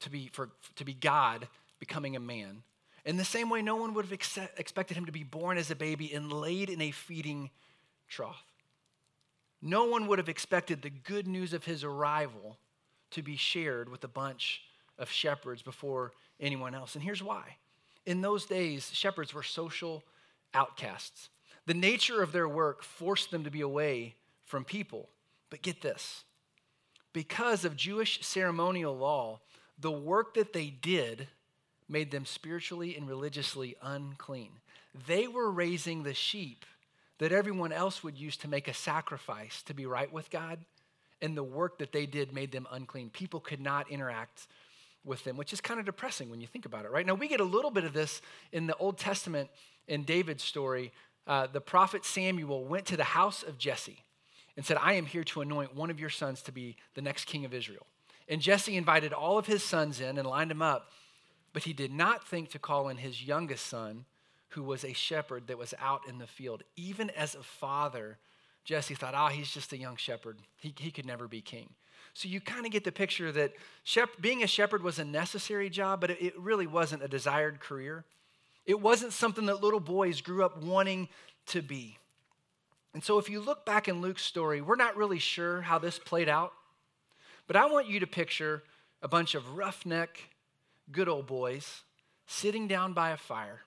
to 0.00 0.10
be, 0.10 0.28
for, 0.32 0.50
to 0.76 0.84
be 0.84 0.94
God 0.94 1.48
becoming 1.78 2.16
a 2.16 2.20
man, 2.20 2.62
in 3.04 3.16
the 3.16 3.24
same 3.24 3.48
way 3.48 3.62
no 3.62 3.76
one 3.76 3.94
would 3.94 4.04
have 4.04 4.12
ex- 4.12 4.38
expected 4.58 4.96
him 4.96 5.06
to 5.06 5.12
be 5.12 5.24
born 5.24 5.56
as 5.56 5.70
a 5.70 5.76
baby 5.76 6.12
and 6.12 6.32
laid 6.32 6.68
in 6.68 6.80
a 6.80 6.90
feeding 6.90 7.50
trough. 8.08 8.44
No 9.60 9.84
one 9.84 10.06
would 10.06 10.18
have 10.18 10.28
expected 10.28 10.82
the 10.82 10.90
good 10.90 11.26
news 11.26 11.52
of 11.52 11.64
his 11.64 11.82
arrival 11.84 12.58
to 13.10 13.22
be 13.22 13.36
shared 13.36 13.88
with 13.88 14.04
a 14.04 14.08
bunch 14.08 14.62
of 14.98 15.10
shepherds 15.10 15.62
before 15.62 16.12
anyone 16.40 16.74
else. 16.74 16.94
And 16.94 17.02
here's 17.02 17.22
why. 17.22 17.56
In 18.06 18.20
those 18.20 18.46
days, 18.46 18.90
shepherds 18.92 19.34
were 19.34 19.42
social 19.42 20.04
outcasts. 20.54 21.28
The 21.66 21.74
nature 21.74 22.22
of 22.22 22.32
their 22.32 22.48
work 22.48 22.82
forced 22.82 23.30
them 23.30 23.44
to 23.44 23.50
be 23.50 23.60
away 23.60 24.14
from 24.44 24.64
people. 24.64 25.08
But 25.50 25.62
get 25.62 25.82
this 25.82 26.24
because 27.12 27.64
of 27.64 27.76
Jewish 27.76 28.24
ceremonial 28.24 28.96
law, 28.96 29.40
the 29.78 29.90
work 29.90 30.34
that 30.34 30.52
they 30.52 30.66
did 30.66 31.28
made 31.88 32.10
them 32.10 32.24
spiritually 32.24 32.96
and 32.96 33.08
religiously 33.08 33.76
unclean. 33.82 34.50
They 35.06 35.26
were 35.26 35.50
raising 35.50 36.02
the 36.02 36.14
sheep 36.14 36.64
that 37.18 37.32
everyone 37.32 37.72
else 37.72 38.02
would 38.04 38.16
use 38.16 38.36
to 38.38 38.48
make 38.48 38.68
a 38.68 38.74
sacrifice 38.74 39.62
to 39.64 39.74
be 39.74 39.86
right 39.86 40.12
with 40.12 40.30
God, 40.30 40.58
and 41.20 41.36
the 41.36 41.44
work 41.44 41.78
that 41.78 41.92
they 41.92 42.06
did 42.06 42.32
made 42.32 42.52
them 42.52 42.66
unclean. 42.70 43.10
People 43.10 43.40
could 43.40 43.60
not 43.60 43.90
interact 43.90 44.46
with 45.04 45.24
them, 45.24 45.36
which 45.36 45.52
is 45.52 45.60
kind 45.60 45.80
of 45.80 45.86
depressing 45.86 46.30
when 46.30 46.40
you 46.40 46.46
think 46.46 46.66
about 46.66 46.84
it, 46.84 46.90
right? 46.90 47.06
Now, 47.06 47.14
we 47.14 47.28
get 47.28 47.40
a 47.40 47.44
little 47.44 47.70
bit 47.70 47.84
of 47.84 47.92
this 47.92 48.20
in 48.52 48.66
the 48.66 48.76
Old 48.76 48.98
Testament 48.98 49.50
in 49.88 50.04
David's 50.04 50.44
story. 50.44 50.92
Uh, 51.26 51.46
the 51.46 51.60
prophet 51.60 52.04
Samuel 52.04 52.64
went 52.64 52.86
to 52.86 52.96
the 52.96 53.04
house 53.04 53.42
of 53.42 53.58
Jesse 53.58 54.04
and 54.56 54.64
said, 54.64 54.76
I 54.80 54.94
am 54.94 55.06
here 55.06 55.24
to 55.24 55.40
anoint 55.40 55.74
one 55.74 55.90
of 55.90 55.98
your 55.98 56.10
sons 56.10 56.42
to 56.42 56.52
be 56.52 56.76
the 56.94 57.02
next 57.02 57.24
king 57.24 57.44
of 57.44 57.54
Israel. 57.54 57.86
And 58.28 58.40
Jesse 58.40 58.76
invited 58.76 59.12
all 59.12 59.38
of 59.38 59.46
his 59.46 59.62
sons 59.62 60.00
in 60.00 60.18
and 60.18 60.28
lined 60.28 60.50
them 60.50 60.62
up, 60.62 60.90
but 61.52 61.64
he 61.64 61.72
did 61.72 61.92
not 61.92 62.26
think 62.26 62.50
to 62.50 62.58
call 62.58 62.88
in 62.88 62.98
his 62.98 63.26
youngest 63.26 63.66
son 63.66 64.04
who 64.48 64.62
was 64.62 64.84
a 64.84 64.92
shepherd 64.92 65.46
that 65.46 65.58
was 65.58 65.74
out 65.80 66.02
in 66.08 66.18
the 66.18 66.26
field. 66.26 66.62
Even 66.76 67.10
as 67.10 67.34
a 67.34 67.42
father, 67.42 68.18
Jesse 68.64 68.94
thought, 68.94 69.14
ah, 69.14 69.26
oh, 69.26 69.34
he's 69.34 69.50
just 69.50 69.72
a 69.72 69.78
young 69.78 69.96
shepherd. 69.96 70.38
He, 70.56 70.74
he 70.78 70.90
could 70.90 71.06
never 71.06 71.28
be 71.28 71.40
king. 71.40 71.70
So 72.14 72.28
you 72.28 72.40
kind 72.40 72.66
of 72.66 72.72
get 72.72 72.84
the 72.84 72.92
picture 72.92 73.30
that 73.32 73.52
shep- 73.84 74.20
being 74.20 74.42
a 74.42 74.46
shepherd 74.46 74.82
was 74.82 74.98
a 74.98 75.04
necessary 75.04 75.70
job, 75.70 76.00
but 76.00 76.10
it, 76.10 76.22
it 76.22 76.38
really 76.38 76.66
wasn't 76.66 77.02
a 77.02 77.08
desired 77.08 77.60
career. 77.60 78.04
It 78.66 78.80
wasn't 78.80 79.12
something 79.12 79.46
that 79.46 79.62
little 79.62 79.80
boys 79.80 80.20
grew 80.20 80.44
up 80.44 80.62
wanting 80.62 81.08
to 81.46 81.62
be. 81.62 81.98
And 82.94 83.04
so 83.04 83.18
if 83.18 83.28
you 83.28 83.40
look 83.40 83.64
back 83.64 83.86
in 83.86 84.00
Luke's 84.00 84.24
story, 84.24 84.60
we're 84.60 84.76
not 84.76 84.96
really 84.96 85.18
sure 85.18 85.60
how 85.60 85.78
this 85.78 85.98
played 85.98 86.28
out, 86.28 86.52
but 87.46 87.56
I 87.56 87.66
want 87.66 87.86
you 87.86 88.00
to 88.00 88.06
picture 88.06 88.62
a 89.02 89.08
bunch 89.08 89.34
of 89.34 89.56
roughneck, 89.56 90.30
good 90.90 91.08
old 91.08 91.26
boys 91.26 91.82
sitting 92.26 92.66
down 92.66 92.92
by 92.92 93.10
a 93.10 93.16
fire 93.16 93.62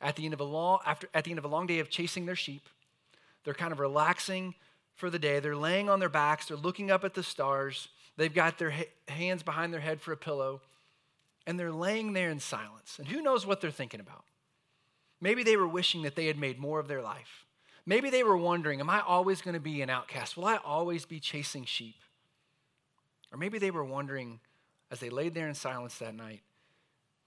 at 0.00 0.16
the 0.16 0.24
end 0.24 0.34
of 0.34 0.40
a 0.40 0.44
long, 0.44 0.80
after, 0.86 1.08
at 1.14 1.24
the 1.24 1.30
end 1.30 1.38
of 1.38 1.44
a 1.44 1.48
long 1.48 1.66
day 1.66 1.78
of 1.78 1.90
chasing 1.90 2.26
their 2.26 2.36
sheep. 2.36 2.68
They're 3.44 3.54
kind 3.54 3.72
of 3.72 3.80
relaxing 3.80 4.54
for 4.94 5.10
the 5.10 5.18
day. 5.18 5.40
They're 5.40 5.56
laying 5.56 5.88
on 5.88 6.00
their 6.00 6.08
backs. 6.08 6.46
They're 6.46 6.56
looking 6.56 6.90
up 6.90 7.04
at 7.04 7.14
the 7.14 7.22
stars. 7.22 7.88
They've 8.16 8.32
got 8.32 8.58
their 8.58 8.70
ha- 8.70 8.92
hands 9.08 9.42
behind 9.42 9.72
their 9.72 9.80
head 9.80 10.00
for 10.00 10.12
a 10.12 10.16
pillow. 10.16 10.60
And 11.46 11.58
they're 11.58 11.72
laying 11.72 12.12
there 12.12 12.30
in 12.30 12.40
silence. 12.40 12.98
And 12.98 13.08
who 13.08 13.20
knows 13.20 13.46
what 13.46 13.60
they're 13.60 13.70
thinking 13.70 14.00
about? 14.00 14.24
Maybe 15.20 15.42
they 15.42 15.56
were 15.56 15.68
wishing 15.68 16.02
that 16.02 16.16
they 16.16 16.26
had 16.26 16.38
made 16.38 16.58
more 16.58 16.80
of 16.80 16.88
their 16.88 17.02
life. 17.02 17.44
Maybe 17.86 18.08
they 18.08 18.22
were 18.22 18.36
wondering, 18.36 18.80
Am 18.80 18.88
I 18.88 19.00
always 19.00 19.42
going 19.42 19.54
to 19.54 19.60
be 19.60 19.82
an 19.82 19.90
outcast? 19.90 20.36
Will 20.36 20.46
I 20.46 20.56
always 20.56 21.04
be 21.04 21.20
chasing 21.20 21.64
sheep? 21.64 21.96
Or 23.30 23.38
maybe 23.38 23.58
they 23.58 23.70
were 23.70 23.84
wondering, 23.84 24.40
as 24.90 25.00
they 25.00 25.10
laid 25.10 25.34
there 25.34 25.48
in 25.48 25.54
silence 25.54 25.98
that 25.98 26.14
night, 26.14 26.40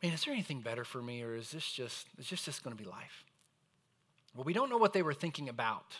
man, 0.02 0.14
is 0.14 0.24
there 0.24 0.34
anything 0.34 0.62
better 0.62 0.84
for 0.84 1.02
me, 1.02 1.24
or 1.24 1.36
is 1.36 1.52
this 1.52 1.72
just, 1.72 2.08
is 2.18 2.30
this 2.30 2.44
just 2.44 2.64
going 2.64 2.76
to 2.76 2.82
be 2.82 2.90
life? 2.90 3.24
Well, 4.36 4.44
we 4.44 4.54
don't 4.54 4.70
know 4.70 4.78
what 4.78 4.94
they 4.94 5.02
were 5.02 5.14
thinking 5.14 5.50
about, 5.50 5.96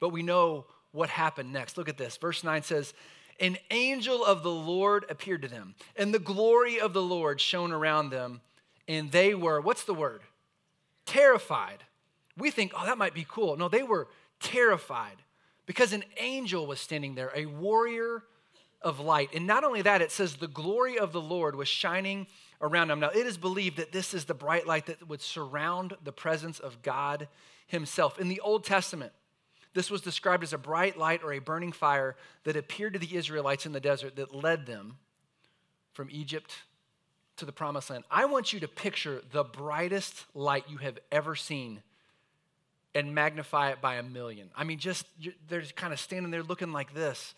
but 0.00 0.10
we 0.10 0.22
know 0.22 0.66
what 0.92 1.08
happened 1.10 1.52
next. 1.52 1.78
Look 1.78 1.88
at 1.88 1.98
this. 1.98 2.16
Verse 2.16 2.42
9 2.42 2.62
says, 2.62 2.94
An 3.38 3.56
angel 3.70 4.24
of 4.24 4.42
the 4.42 4.50
Lord 4.50 5.04
appeared 5.08 5.42
to 5.42 5.48
them, 5.48 5.74
and 5.96 6.12
the 6.12 6.18
glory 6.18 6.80
of 6.80 6.92
the 6.92 7.02
Lord 7.02 7.40
shone 7.40 7.72
around 7.72 8.10
them, 8.10 8.40
and 8.88 9.12
they 9.12 9.34
were, 9.34 9.60
what's 9.60 9.84
the 9.84 9.94
word? 9.94 10.22
Terrified. 11.06 11.84
We 12.36 12.50
think, 12.50 12.72
oh, 12.76 12.86
that 12.86 12.98
might 12.98 13.14
be 13.14 13.26
cool. 13.28 13.56
No, 13.56 13.68
they 13.68 13.82
were 13.82 14.08
terrified 14.40 15.16
because 15.66 15.92
an 15.92 16.04
angel 16.18 16.66
was 16.66 16.80
standing 16.80 17.14
there, 17.14 17.30
a 17.34 17.46
warrior 17.46 18.22
of 18.80 19.00
light. 19.00 19.30
And 19.34 19.46
not 19.46 19.64
only 19.64 19.82
that, 19.82 20.02
it 20.02 20.10
says 20.10 20.36
the 20.36 20.48
glory 20.48 20.98
of 20.98 21.12
the 21.12 21.20
Lord 21.20 21.54
was 21.54 21.68
shining 21.68 22.26
around 22.60 22.90
him. 22.90 23.00
Now, 23.00 23.10
it 23.10 23.26
is 23.26 23.36
believed 23.36 23.76
that 23.76 23.92
this 23.92 24.14
is 24.14 24.24
the 24.24 24.34
bright 24.34 24.66
light 24.66 24.86
that 24.86 25.08
would 25.08 25.22
surround 25.22 25.96
the 26.02 26.12
presence 26.12 26.58
of 26.58 26.82
God 26.82 27.28
Himself. 27.66 28.18
In 28.18 28.28
the 28.28 28.40
Old 28.40 28.64
Testament, 28.64 29.12
this 29.74 29.90
was 29.90 30.00
described 30.00 30.42
as 30.42 30.52
a 30.52 30.58
bright 30.58 30.98
light 30.98 31.22
or 31.22 31.32
a 31.32 31.38
burning 31.38 31.72
fire 31.72 32.16
that 32.44 32.56
appeared 32.56 32.94
to 32.94 32.98
the 32.98 33.14
Israelites 33.14 33.66
in 33.66 33.72
the 33.72 33.80
desert 33.80 34.16
that 34.16 34.34
led 34.34 34.66
them 34.66 34.96
from 35.92 36.08
Egypt 36.10 36.54
to 37.36 37.44
the 37.44 37.52
promised 37.52 37.90
land. 37.90 38.04
I 38.10 38.24
want 38.24 38.52
you 38.52 38.60
to 38.60 38.68
picture 38.68 39.22
the 39.30 39.44
brightest 39.44 40.24
light 40.34 40.64
you 40.68 40.78
have 40.78 40.98
ever 41.12 41.36
seen 41.36 41.82
and 42.94 43.14
magnify 43.14 43.70
it 43.70 43.80
by 43.80 43.96
a 43.96 44.02
million. 44.02 44.50
I 44.56 44.64
mean, 44.64 44.78
just 44.78 45.06
they're 45.48 45.60
just 45.60 45.76
kind 45.76 45.92
of 45.92 46.00
standing 46.00 46.30
there 46.30 46.42
looking 46.42 46.72
like 46.72 46.94
this. 46.94 47.34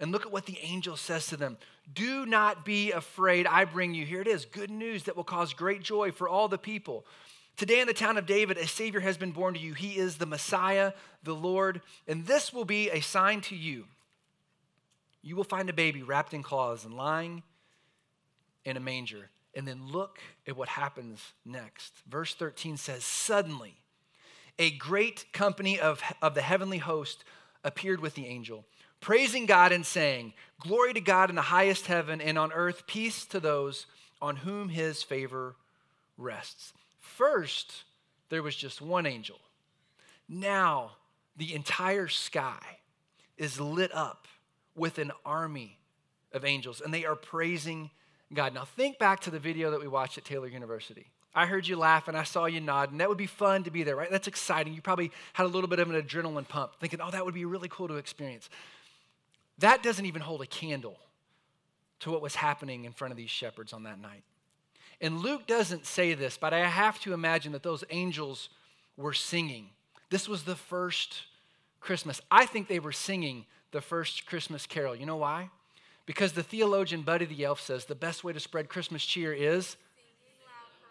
And 0.00 0.10
look 0.10 0.26
at 0.26 0.32
what 0.32 0.46
the 0.46 0.58
angel 0.60 0.96
says 0.96 1.26
to 1.28 1.36
them 1.36 1.58
Do 1.92 2.26
not 2.26 2.64
be 2.64 2.92
afraid. 2.92 3.46
I 3.46 3.64
bring 3.64 3.94
you, 3.94 4.04
here 4.04 4.20
it 4.20 4.28
is, 4.28 4.44
good 4.44 4.70
news 4.70 5.04
that 5.04 5.16
will 5.16 5.24
cause 5.24 5.54
great 5.54 5.82
joy 5.82 6.10
for 6.10 6.28
all 6.28 6.48
the 6.48 6.58
people. 6.58 7.06
Today 7.56 7.80
in 7.80 7.86
the 7.86 7.94
town 7.94 8.16
of 8.16 8.26
David, 8.26 8.56
a 8.56 8.66
Savior 8.66 9.00
has 9.00 9.16
been 9.16 9.30
born 9.30 9.54
to 9.54 9.60
you. 9.60 9.74
He 9.74 9.98
is 9.98 10.16
the 10.16 10.26
Messiah, 10.26 10.92
the 11.22 11.34
Lord. 11.34 11.82
And 12.08 12.26
this 12.26 12.52
will 12.52 12.64
be 12.64 12.90
a 12.90 13.00
sign 13.00 13.40
to 13.42 13.56
you. 13.56 13.84
You 15.22 15.36
will 15.36 15.44
find 15.44 15.70
a 15.70 15.74
baby 15.74 16.02
wrapped 16.02 16.34
in 16.34 16.42
cloths 16.42 16.84
and 16.84 16.94
lying 16.94 17.42
in 18.64 18.76
a 18.76 18.80
manger. 18.80 19.30
And 19.54 19.68
then 19.68 19.86
look 19.86 20.18
at 20.48 20.56
what 20.56 20.68
happens 20.68 21.20
next. 21.44 21.92
Verse 22.08 22.34
13 22.34 22.76
says, 22.76 23.04
Suddenly, 23.04 23.76
a 24.58 24.70
great 24.70 25.26
company 25.32 25.78
of, 25.78 26.02
of 26.20 26.34
the 26.34 26.42
heavenly 26.42 26.78
host 26.78 27.22
appeared 27.62 28.00
with 28.00 28.14
the 28.14 28.26
angel, 28.26 28.64
praising 29.02 29.44
God 29.44 29.72
and 29.72 29.84
saying, 29.84 30.32
Glory 30.60 30.94
to 30.94 31.00
God 31.00 31.28
in 31.28 31.36
the 31.36 31.42
highest 31.42 31.86
heaven, 31.86 32.20
and 32.20 32.38
on 32.38 32.52
earth 32.52 32.86
peace 32.86 33.26
to 33.26 33.40
those 33.40 33.86
on 34.22 34.36
whom 34.36 34.68
his 34.68 35.02
favor 35.02 35.56
rests. 36.16 36.72
First, 37.00 37.82
there 38.30 38.42
was 38.42 38.54
just 38.54 38.80
one 38.80 39.04
angel. 39.04 39.38
Now, 40.28 40.92
the 41.36 41.52
entire 41.52 42.06
sky 42.06 42.78
is 43.36 43.60
lit 43.60 43.92
up 43.92 44.28
with 44.76 44.98
an 44.98 45.10
army 45.26 45.78
of 46.32 46.44
angels, 46.44 46.80
and 46.80 46.94
they 46.94 47.04
are 47.04 47.16
praising 47.16 47.90
God. 48.32 48.54
Now, 48.54 48.64
think 48.64 48.98
back 48.98 49.20
to 49.20 49.30
the 49.30 49.38
video 49.38 49.72
that 49.72 49.80
we 49.80 49.88
watched 49.88 50.16
at 50.16 50.24
Taylor 50.24 50.46
University. 50.46 51.06
I 51.34 51.46
heard 51.46 51.66
you 51.66 51.76
laugh 51.76 52.08
and 52.08 52.16
I 52.16 52.24
saw 52.24 52.44
you 52.44 52.60
nod, 52.60 52.92
and 52.92 53.00
that 53.00 53.08
would 53.08 53.18
be 53.18 53.26
fun 53.26 53.64
to 53.64 53.70
be 53.70 53.82
there, 53.82 53.96
right? 53.96 54.10
That's 54.10 54.28
exciting. 54.28 54.74
You 54.74 54.82
probably 54.82 55.10
had 55.32 55.44
a 55.44 55.48
little 55.48 55.68
bit 55.68 55.78
of 55.78 55.90
an 55.90 56.00
adrenaline 56.00 56.46
pump, 56.46 56.72
thinking, 56.78 57.00
oh, 57.02 57.10
that 57.10 57.24
would 57.24 57.34
be 57.34 57.44
really 57.44 57.68
cool 57.68 57.88
to 57.88 57.96
experience. 57.96 58.48
That 59.62 59.82
doesn't 59.84 60.06
even 60.06 60.22
hold 60.22 60.42
a 60.42 60.46
candle 60.46 60.98
to 62.00 62.10
what 62.10 62.20
was 62.20 62.34
happening 62.34 62.84
in 62.84 62.92
front 62.92 63.12
of 63.12 63.16
these 63.16 63.30
shepherds 63.30 63.72
on 63.72 63.84
that 63.84 64.00
night. 64.00 64.24
And 65.00 65.20
Luke 65.20 65.46
doesn't 65.46 65.86
say 65.86 66.14
this, 66.14 66.36
but 66.36 66.52
I 66.52 66.66
have 66.66 66.98
to 67.00 67.12
imagine 67.12 67.52
that 67.52 67.62
those 67.62 67.84
angels 67.90 68.48
were 68.96 69.12
singing. 69.12 69.70
This 70.10 70.28
was 70.28 70.42
the 70.42 70.56
first 70.56 71.22
Christmas. 71.80 72.20
I 72.28 72.44
think 72.44 72.66
they 72.66 72.80
were 72.80 72.90
singing 72.90 73.46
the 73.70 73.80
first 73.80 74.26
Christmas 74.26 74.66
carol. 74.66 74.96
You 74.96 75.06
know 75.06 75.16
why? 75.16 75.48
Because 76.06 76.32
the 76.32 76.42
theologian 76.42 77.02
Buddy 77.02 77.24
the 77.24 77.44
Elf 77.44 77.60
says 77.60 77.84
the 77.84 77.94
best 77.94 78.24
way 78.24 78.32
to 78.32 78.40
spread 78.40 78.68
Christmas 78.68 79.04
cheer 79.04 79.32
is 79.32 79.76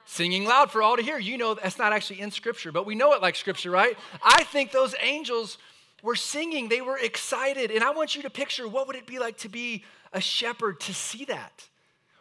singing 0.05 0.45
loud 0.45 0.71
for 0.71 0.81
all 0.81 0.95
to 0.95 1.03
hear. 1.03 1.19
You 1.19 1.37
know 1.37 1.55
that's 1.55 1.77
not 1.77 1.91
actually 1.91 2.21
in 2.21 2.31
Scripture, 2.31 2.71
but 2.71 2.85
we 2.85 2.95
know 2.95 3.11
it 3.11 3.21
like 3.21 3.35
Scripture, 3.35 3.69
right? 3.69 3.97
I 4.23 4.43
think 4.45 4.71
those 4.71 4.95
angels 5.01 5.57
were 6.01 6.15
singing, 6.15 6.69
they 6.69 6.81
were 6.81 6.97
excited. 6.97 7.71
And 7.71 7.83
I 7.83 7.91
want 7.91 8.15
you 8.15 8.21
to 8.23 8.29
picture 8.29 8.67
what 8.67 8.87
would 8.87 8.95
it 8.95 9.05
be 9.05 9.19
like 9.19 9.37
to 9.39 9.49
be 9.49 9.83
a 10.13 10.21
shepherd 10.21 10.79
to 10.81 10.93
see 10.93 11.25
that? 11.25 11.67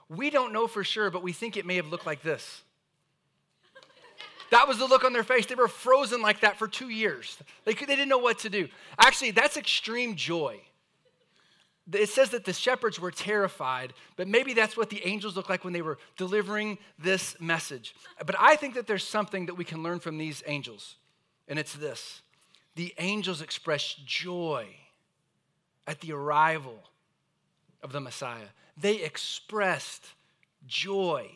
We 0.09 0.31
don't 0.31 0.53
know 0.53 0.67
for 0.67 0.85
sure, 0.85 1.11
but 1.11 1.23
we 1.23 1.33
think 1.33 1.57
it 1.57 1.67
may 1.67 1.77
have 1.77 1.89
looked 1.89 2.07
like 2.07 2.23
this. 2.23 2.63
That 4.51 4.67
was 4.67 4.79
the 4.79 4.87
look 4.87 5.05
on 5.05 5.13
their 5.13 5.23
face. 5.23 5.47
They 5.47 5.55
were 5.55 5.69
frozen 5.69 6.23
like 6.23 6.41
that 6.41 6.59
for 6.59 6.67
two 6.67 6.89
years. 6.89 7.39
They, 7.65 7.73
could, 7.73 7.89
they 7.89 7.95
didn't 7.95 8.09
know 8.09 8.19
what 8.19 8.41
to 8.41 8.51
do. 8.51 8.69
Actually, 8.99 9.31
that's 9.31 9.57
extreme 9.57 10.17
joy 10.17 10.61
it 11.93 12.09
says 12.09 12.31
that 12.31 12.45
the 12.45 12.53
shepherds 12.53 13.01
were 13.01 13.11
terrified, 13.11 13.93
but 14.17 14.29
maybe 14.29 14.55
that's 14.55 14.77
what 14.77 14.91
the 14.91 15.05
angels 15.05 15.37
looked 15.37 15.51
like 15.51 15.65
when 15.65 15.73
they 15.73 15.83
were 15.83 15.99
delivering 16.17 16.79
this 16.99 17.39
message. 17.41 17.95
But 18.25 18.37
I 18.39 18.57
think 18.57 18.75
that 18.75 18.87
there's 18.87 19.07
something 19.07 19.47
that 19.47 19.55
we 19.55 19.65
can 19.65 19.83
learn 19.83 19.99
from 19.99 20.19
these 20.19 20.43
angels, 20.47 20.97
and 21.49 21.59
it's 21.59 21.75
this 21.75 22.23
the 22.81 22.95
angels 22.97 23.43
expressed 23.43 24.07
joy 24.07 24.67
at 25.87 26.01
the 26.01 26.13
arrival 26.15 26.83
of 27.83 27.93
the 27.93 28.01
Messiah. 28.01 28.49
They 28.75 29.03
expressed 29.03 30.07
joy 30.67 31.31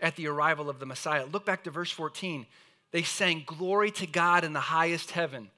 at 0.00 0.16
the 0.16 0.28
arrival 0.28 0.70
of 0.70 0.78
the 0.78 0.86
Messiah. 0.86 1.26
Look 1.26 1.44
back 1.44 1.64
to 1.64 1.70
verse 1.70 1.90
14. 1.90 2.46
They 2.90 3.02
sang, 3.02 3.42
Glory 3.44 3.90
to 3.90 4.06
God 4.06 4.44
in 4.44 4.54
the 4.54 4.60
highest 4.60 5.10
heaven, 5.10 5.50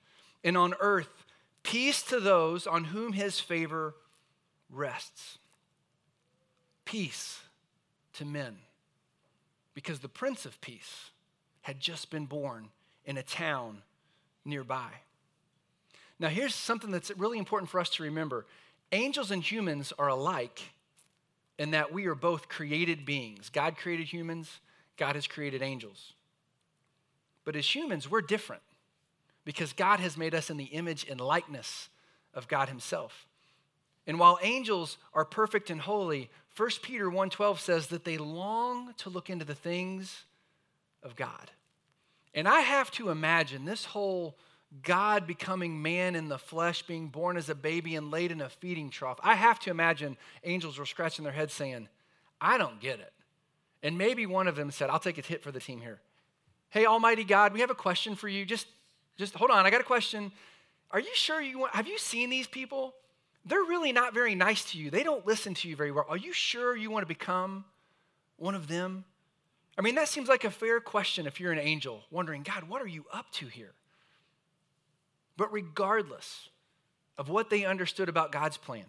and 0.42 0.56
on 0.56 0.75
earth, 0.80 1.25
peace 1.62 2.02
to 2.02 2.18
those 2.18 2.67
on 2.67 2.82
whom 2.82 3.12
his 3.12 3.39
favor 3.39 3.95
rests. 4.69 5.39
Peace 6.84 7.39
to 8.15 8.25
men. 8.25 8.56
Because 9.75 10.00
the 10.00 10.08
Prince 10.08 10.45
of 10.45 10.60
Peace 10.60 11.10
had 11.62 11.78
just 11.78 12.10
been 12.10 12.26
born 12.26 12.71
in 13.04 13.17
a 13.17 13.23
town 13.23 13.82
nearby. 14.45 14.91
Now, 16.19 16.28
here's 16.28 16.54
something 16.54 16.91
that's 16.91 17.11
really 17.17 17.39
important 17.39 17.71
for 17.71 17.80
us 17.80 17.91
to 17.91 18.02
remember 18.02 18.47
angels 18.93 19.30
and 19.30 19.43
humans 19.43 19.93
are 19.99 20.09
alike 20.09 20.63
in 21.59 21.73
that 21.73 21.93
we 21.93 22.07
are 22.07 22.15
both 22.15 22.49
created 22.49 23.04
beings. 23.04 23.49
God 23.49 23.76
created 23.76 24.07
humans, 24.07 24.61
God 24.97 25.15
has 25.15 25.26
created 25.26 25.63
angels. 25.63 26.13
But 27.45 27.57
as 27.57 27.75
humans, 27.75 28.11
we're 28.11 28.23
different 28.23 28.63
because 29.45 29.73
God 29.73 30.00
has 30.00 30.17
made 30.17 30.35
us 30.35 30.50
in 30.50 30.57
the 30.57 30.65
image 30.65 31.07
and 31.09 31.21
likeness 31.21 31.89
of 32.33 32.49
God 32.49 32.69
Himself. 32.69 33.26
And 34.07 34.19
while 34.19 34.39
angels 34.43 34.99
are 35.13 35.25
perfect 35.25 35.71
and 35.71 35.80
holy, 35.80 36.30
1 36.57 36.71
Peter 36.83 37.11
1:12 37.11 37.59
says 37.59 37.89
that 37.89 38.04
they 38.04 38.19
long 38.19 38.95
to 38.99 39.11
look 39.11 39.28
into 39.28 39.45
the 39.45 39.54
things 39.54 40.25
of 41.02 41.17
God. 41.17 41.50
And 42.34 42.49
I 42.49 42.60
have 42.60 42.90
to 42.92 43.10
imagine 43.10 43.64
this 43.64 43.84
whole 43.84 44.36
God 44.82 45.26
becoming 45.26 45.80
man 45.80 46.16
in 46.16 46.28
the 46.28 46.38
flesh, 46.38 46.82
being 46.82 47.08
born 47.08 47.36
as 47.36 47.49
a 47.49 47.54
baby 47.54 47.94
and 47.94 48.10
laid 48.10 48.32
in 48.32 48.40
a 48.40 48.49
feeding 48.49 48.90
trough. 48.90 49.20
I 49.23 49.34
have 49.34 49.60
to 49.60 49.70
imagine 49.70 50.16
angels 50.42 50.78
were 50.78 50.86
scratching 50.86 51.25
their 51.25 51.32
heads 51.32 51.54
saying, 51.54 51.88
I 52.40 52.58
don't 52.58 52.80
get 52.80 52.99
it. 52.99 53.12
And 53.82 53.97
maybe 53.97 54.26
one 54.26 54.49
of 54.49 54.56
them 54.56 54.70
said, 54.70 54.90
I'll 54.90 54.99
take 54.99 55.18
a 55.18 55.20
hit 55.20 55.42
for 55.42 55.52
the 55.52 55.60
team 55.60 55.80
here. 55.80 56.00
Hey, 56.70 56.86
Almighty 56.86 57.23
God, 57.23 57.52
we 57.52 57.60
have 57.60 57.70
a 57.70 57.75
question 57.75 58.16
for 58.16 58.26
you. 58.26 58.44
Just, 58.44 58.66
just 59.16 59.34
hold 59.34 59.50
on. 59.50 59.64
I 59.64 59.70
got 59.70 59.80
a 59.80 59.84
question. 59.84 60.32
Are 60.90 61.00
you 61.00 61.14
sure 61.14 61.40
you 61.40 61.60
want, 61.60 61.75
have 61.75 61.86
you 61.86 61.99
seen 61.99 62.30
these 62.30 62.49
people? 62.49 62.94
they're 63.44 63.62
really 63.62 63.92
not 63.92 64.14
very 64.14 64.34
nice 64.34 64.64
to 64.73 64.78
you. 64.78 64.90
They 64.90 65.02
don't 65.02 65.26
listen 65.26 65.54
to 65.54 65.68
you 65.68 65.76
very 65.76 65.92
well. 65.92 66.06
Are 66.08 66.16
you 66.16 66.32
sure 66.32 66.76
you 66.76 66.90
want 66.90 67.02
to 67.02 67.08
become 67.08 67.64
one 68.36 68.54
of 68.54 68.68
them? 68.68 69.04
I 69.76 69.82
mean, 69.82 69.97
that 69.97 70.08
seems 70.08 70.28
like 70.28 70.45
a 70.45 70.50
fair 70.50 70.80
question 70.80 71.26
if 71.26 71.41
you're 71.41 71.52
an 71.52 71.58
angel, 71.58 72.02
wondering, 72.10 72.43
God, 72.43 72.69
what 72.69 72.80
are 72.80 72.87
you 72.87 73.04
up 73.13 73.30
to 73.32 73.47
here? 73.47 73.73
But 75.37 75.52
regardless 75.52 76.49
of 77.19 77.28
what 77.28 77.50
they 77.50 77.65
understood 77.65 78.08
about 78.08 78.30
God's 78.30 78.56
plan, 78.56 78.84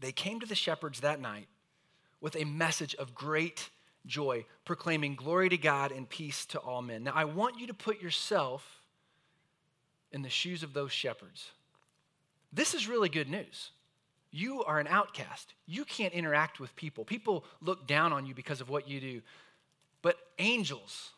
they 0.00 0.12
came 0.12 0.40
to 0.40 0.46
the 0.46 0.54
shepherds 0.54 1.00
that 1.00 1.20
night 1.20 1.46
with 2.20 2.36
a 2.36 2.44
message 2.44 2.94
of 2.96 3.14
great 3.14 3.70
joy, 4.06 4.44
proclaiming 4.64 5.14
glory 5.14 5.48
to 5.48 5.58
God 5.58 5.92
and 5.92 6.08
peace 6.08 6.44
to 6.46 6.58
all 6.58 6.82
men. 6.82 7.04
Now, 7.04 7.12
I 7.14 7.24
want 7.24 7.60
you 7.60 7.66
to 7.68 7.74
put 7.74 8.00
yourself 8.00 8.82
in 10.10 10.22
the 10.22 10.28
shoes 10.28 10.62
of 10.62 10.72
those 10.72 10.92
shepherds. 10.92 11.50
This 12.52 12.74
is 12.74 12.88
really 12.88 13.08
good 13.08 13.28
news. 13.28 13.70
You 14.30 14.64
are 14.64 14.78
an 14.78 14.86
outcast. 14.88 15.54
You 15.66 15.84
can't 15.84 16.12
interact 16.12 16.60
with 16.60 16.74
people. 16.76 17.04
People 17.04 17.44
look 17.60 17.86
down 17.86 18.12
on 18.12 18.26
you 18.26 18.34
because 18.34 18.60
of 18.60 18.68
what 18.68 18.88
you 18.88 19.00
do. 19.00 19.22
But 20.02 20.16
angels 20.38 21.10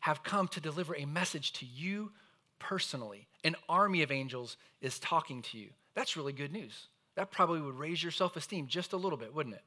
have 0.00 0.22
come 0.22 0.48
to 0.48 0.60
deliver 0.60 0.96
a 0.96 1.04
message 1.04 1.52
to 1.54 1.66
you 1.66 2.12
personally. 2.58 3.26
An 3.44 3.56
army 3.68 4.02
of 4.02 4.10
angels 4.10 4.56
is 4.80 4.98
talking 4.98 5.42
to 5.42 5.58
you. 5.58 5.68
That's 5.94 6.16
really 6.16 6.32
good 6.32 6.52
news. 6.52 6.88
That 7.14 7.30
probably 7.30 7.60
would 7.60 7.78
raise 7.78 8.02
your 8.02 8.12
self 8.12 8.36
esteem 8.36 8.66
just 8.66 8.92
a 8.92 8.96
little 8.96 9.18
bit, 9.18 9.34
wouldn't 9.34 9.54
it? 9.54 9.64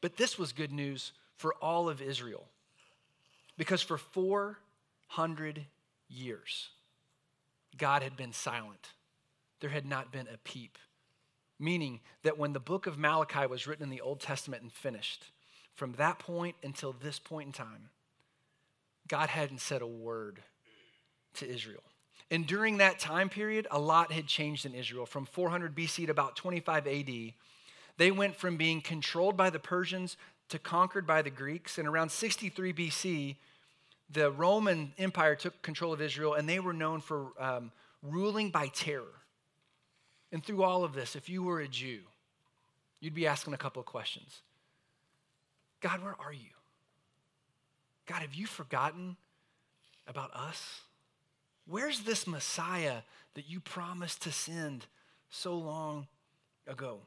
But 0.00 0.16
this 0.16 0.38
was 0.38 0.52
good 0.52 0.72
news 0.72 1.12
for 1.36 1.54
all 1.54 1.88
of 1.88 2.02
Israel. 2.02 2.46
Because 3.56 3.80
for 3.80 3.96
400 3.96 5.64
years, 6.08 6.68
God 7.78 8.02
had 8.02 8.16
been 8.16 8.32
silent 8.32 8.90
there 9.60 9.70
had 9.70 9.86
not 9.86 10.12
been 10.12 10.28
a 10.32 10.38
peep. 10.38 10.78
Meaning 11.58 12.00
that 12.22 12.38
when 12.38 12.52
the 12.52 12.60
book 12.60 12.86
of 12.86 12.98
Malachi 12.98 13.46
was 13.46 13.66
written 13.66 13.84
in 13.84 13.90
the 13.90 14.00
Old 14.02 14.20
Testament 14.20 14.62
and 14.62 14.72
finished, 14.72 15.24
from 15.76 15.92
that 15.92 16.18
point 16.18 16.56
until 16.62 16.92
this 16.92 17.18
point 17.18 17.46
in 17.46 17.52
time, 17.52 17.90
God 19.06 19.28
hadn't 19.28 19.60
said 19.60 19.82
a 19.82 19.86
word 19.86 20.42
to 21.34 21.48
Israel. 21.48 21.82
And 22.30 22.46
during 22.46 22.78
that 22.78 22.98
time 22.98 23.28
period, 23.28 23.68
a 23.70 23.78
lot 23.78 24.10
had 24.10 24.26
changed 24.26 24.66
in 24.66 24.74
Israel. 24.74 25.06
From 25.06 25.26
400 25.26 25.76
BC 25.76 26.06
to 26.06 26.10
about 26.10 26.34
25 26.34 26.86
AD, 26.88 27.10
they 27.98 28.10
went 28.10 28.34
from 28.34 28.56
being 28.56 28.80
controlled 28.80 29.36
by 29.36 29.50
the 29.50 29.60
Persians 29.60 30.16
to 30.48 30.58
conquered 30.58 31.06
by 31.06 31.22
the 31.22 31.30
Greeks. 31.30 31.78
And 31.78 31.86
around 31.86 32.10
63 32.10 32.72
BC, 32.72 33.36
the 34.10 34.30
Roman 34.30 34.92
Empire 34.98 35.36
took 35.36 35.60
control 35.62 35.92
of 35.92 36.00
Israel, 36.00 36.34
and 36.34 36.48
they 36.48 36.58
were 36.58 36.72
known 36.72 37.00
for 37.00 37.28
um, 37.38 37.70
ruling 38.02 38.50
by 38.50 38.68
terror. 38.68 39.04
And 40.32 40.44
through 40.44 40.64
all 40.64 40.84
of 40.84 40.94
this, 40.94 41.14
if 41.14 41.28
you 41.28 41.42
were 41.42 41.60
a 41.60 41.68
Jew, 41.68 42.00
you'd 43.00 43.14
be 43.14 43.26
asking 43.26 43.54
a 43.54 43.58
couple 43.58 43.80
of 43.80 43.86
questions 43.86 44.40
God, 45.80 46.02
where 46.02 46.16
are 46.18 46.32
you? 46.32 46.50
God, 48.06 48.22
have 48.22 48.34
you 48.34 48.46
forgotten 48.46 49.16
about 50.06 50.32
us? 50.34 50.80
Where's 51.66 52.00
this 52.00 52.26
Messiah 52.26 52.98
that 53.34 53.48
you 53.48 53.60
promised 53.60 54.22
to 54.22 54.32
send 54.32 54.86
so 55.28 55.56
long 55.56 56.06
ago. 56.66 57.00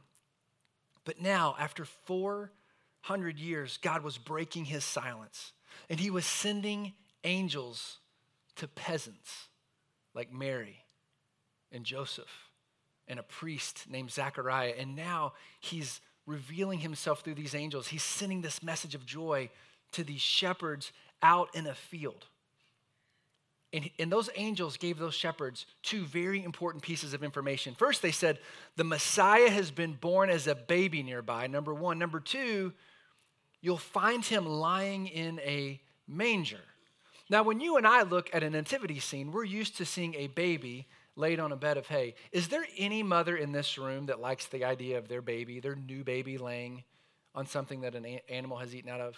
But 1.06 1.22
now, 1.22 1.56
after 1.60 1.86
400 1.86 3.40
years, 3.40 3.80
God 3.82 4.04
was 4.04 4.18
breaking 4.18 4.66
his 4.66 4.84
silence 4.84 5.54
and 5.90 6.00
he 6.00 6.10
was 6.10 6.26
sending 6.26 6.94
angels 7.24 7.98
to 8.56 8.68
peasants 8.68 9.48
like 10.14 10.34
Mary 10.34 10.84
and 11.72 11.84
Joseph 11.84 12.50
and 13.08 13.20
a 13.20 13.24
priest 13.24 13.86
named 13.90 14.12
Zachariah. 14.12 14.74
And 14.78 14.96
now 14.96 15.34
he's 15.60 16.02
revealing 16.30 16.80
himself 16.80 17.22
through 17.22 17.34
these 17.34 17.56
angels. 17.56 17.88
He's 17.88 18.04
sending 18.04 18.42
this 18.42 18.62
message 18.62 18.94
of 18.94 19.06
joy 19.06 19.50
to 19.94 20.04
these 20.04 20.22
shepherds 20.22 20.92
out 21.24 21.50
in 21.56 21.66
a 21.66 21.74
field. 21.74 22.26
And, 23.74 23.90
and 24.00 24.12
those 24.12 24.30
angels 24.36 24.78
gave 24.78 24.98
those 24.98 25.16
shepherds 25.16 25.66
two 25.84 26.06
very 26.06 26.44
important 26.44 26.84
pieces 26.84 27.14
of 27.14 27.24
information. 27.24 27.76
First, 27.76 28.02
they 28.02 28.12
said, 28.12 28.40
the 28.78 28.84
Messiah 28.84 29.50
has 29.50 29.72
been 29.72 29.94
born 29.94 30.30
as 30.30 30.48
a 30.48 30.56
baby 30.56 31.04
nearby, 31.04 31.48
number 31.48 31.74
one. 31.74 32.00
Number 32.00 32.20
two, 32.20 32.74
you'll 33.62 33.78
find 33.78 34.24
him 34.24 34.46
lying 34.46 35.08
in 35.08 35.40
a 35.40 35.82
manger. 36.08 36.62
Now, 37.30 37.44
when 37.44 37.60
you 37.60 37.78
and 37.78 37.86
I 37.86 38.04
look 38.04 38.30
at 38.34 38.44
a 38.44 38.50
nativity 38.50 39.00
scene, 39.00 39.32
we're 39.32 39.44
used 39.44 39.78
to 39.78 39.86
seeing 39.86 40.16
a 40.16 40.28
baby 40.28 40.88
laid 41.20 41.40
on 41.40 41.52
a 41.52 41.56
bed 41.56 41.78
of 41.78 41.88
hay. 41.88 42.16
Is 42.32 42.48
there 42.48 42.66
any 42.78 43.04
mother 43.04 43.36
in 43.36 43.52
this 43.52 43.78
room 43.78 44.08
that 44.08 44.20
likes 44.20 44.48
the 44.48 44.64
idea 44.64 44.98
of 44.98 45.08
their 45.08 45.22
baby, 45.22 45.60
their 45.60 45.76
new 45.76 46.04
baby, 46.04 46.38
laying 46.38 46.84
on 47.36 47.46
something 47.46 47.82
that 47.82 47.96
an 47.96 48.06
animal 48.30 48.58
has 48.58 48.74
eaten 48.74 48.90
out 48.90 49.02
of? 49.02 49.18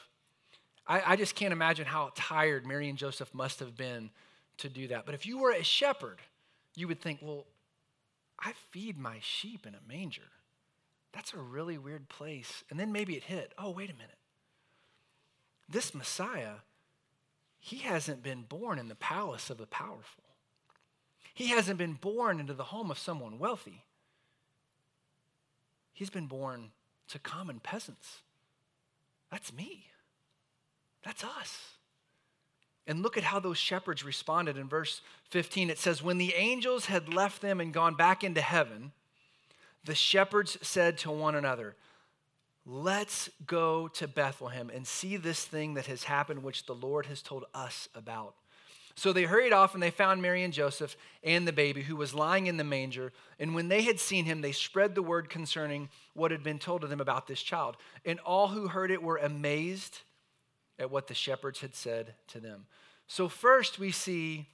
I, 0.87 1.13
I 1.13 1.15
just 1.15 1.35
can't 1.35 1.53
imagine 1.53 1.85
how 1.85 2.11
tired 2.15 2.65
Mary 2.65 2.89
and 2.89 2.97
Joseph 2.97 3.33
must 3.33 3.59
have 3.59 3.77
been 3.77 4.09
to 4.57 4.69
do 4.69 4.87
that. 4.87 5.05
But 5.05 5.15
if 5.15 5.25
you 5.25 5.37
were 5.37 5.51
a 5.51 5.63
shepherd, 5.63 6.19
you 6.75 6.87
would 6.87 6.99
think, 6.99 7.19
well, 7.21 7.45
I 8.39 8.53
feed 8.71 8.97
my 8.97 9.17
sheep 9.21 9.67
in 9.67 9.75
a 9.75 9.87
manger. 9.87 10.29
That's 11.13 11.33
a 11.33 11.37
really 11.37 11.77
weird 11.77 12.09
place. 12.09 12.63
And 12.69 12.79
then 12.79 12.91
maybe 12.91 13.15
it 13.15 13.23
hit 13.23 13.53
oh, 13.57 13.71
wait 13.71 13.89
a 13.89 13.93
minute. 13.93 14.17
This 15.69 15.93
Messiah, 15.93 16.55
he 17.59 17.77
hasn't 17.77 18.23
been 18.23 18.41
born 18.41 18.79
in 18.79 18.87
the 18.87 18.95
palace 18.95 19.49
of 19.49 19.57
the 19.57 19.67
powerful, 19.67 20.23
he 21.33 21.47
hasn't 21.47 21.77
been 21.77 21.93
born 21.93 22.39
into 22.39 22.53
the 22.53 22.63
home 22.63 22.91
of 22.91 22.99
someone 22.99 23.39
wealthy. 23.39 23.83
He's 25.93 26.09
been 26.09 26.27
born 26.27 26.71
to 27.09 27.19
common 27.19 27.59
peasants. 27.59 28.21
That's 29.31 29.53
me. 29.53 29.85
That's 31.03 31.23
us. 31.23 31.57
And 32.87 33.01
look 33.01 33.17
at 33.17 33.23
how 33.23 33.39
those 33.39 33.57
shepherds 33.57 34.03
responded 34.03 34.57
in 34.57 34.67
verse 34.67 35.01
15. 35.29 35.69
It 35.69 35.77
says, 35.77 36.03
When 36.03 36.17
the 36.17 36.33
angels 36.35 36.87
had 36.87 37.13
left 37.13 37.41
them 37.41 37.61
and 37.61 37.73
gone 37.73 37.95
back 37.95 38.23
into 38.23 38.41
heaven, 38.41 38.91
the 39.85 39.95
shepherds 39.95 40.57
said 40.61 40.97
to 40.99 41.11
one 41.11 41.35
another, 41.35 41.75
Let's 42.65 43.29
go 43.45 43.87
to 43.89 44.07
Bethlehem 44.07 44.69
and 44.73 44.85
see 44.85 45.17
this 45.17 45.43
thing 45.45 45.73
that 45.75 45.87
has 45.87 46.03
happened, 46.03 46.43
which 46.43 46.65
the 46.65 46.75
Lord 46.75 47.07
has 47.07 47.21
told 47.21 47.45
us 47.53 47.89
about. 47.95 48.35
So 49.01 49.13
they 49.13 49.23
hurried 49.23 49.51
off 49.51 49.73
and 49.73 49.81
they 49.81 49.89
found 49.89 50.21
Mary 50.21 50.43
and 50.43 50.53
Joseph 50.53 50.95
and 51.23 51.47
the 51.47 51.51
baby 51.51 51.81
who 51.81 51.95
was 51.95 52.13
lying 52.13 52.45
in 52.45 52.57
the 52.57 52.63
manger. 52.63 53.11
And 53.39 53.55
when 53.55 53.67
they 53.67 53.81
had 53.81 53.99
seen 53.99 54.25
him, 54.25 54.41
they 54.41 54.51
spread 54.51 54.93
the 54.93 55.01
word 55.01 55.27
concerning 55.27 55.89
what 56.13 56.29
had 56.29 56.43
been 56.43 56.59
told 56.59 56.81
to 56.81 56.87
them 56.87 57.01
about 57.01 57.25
this 57.25 57.41
child. 57.41 57.77
And 58.05 58.19
all 58.19 58.49
who 58.49 58.67
heard 58.67 58.91
it 58.91 59.01
were 59.01 59.17
amazed 59.17 60.01
at 60.77 60.91
what 60.91 61.07
the 61.07 61.15
shepherds 61.15 61.61
had 61.61 61.73
said 61.73 62.13
to 62.27 62.39
them. 62.39 62.67
So, 63.07 63.27
first, 63.27 63.79
we 63.79 63.89
see 63.89 64.47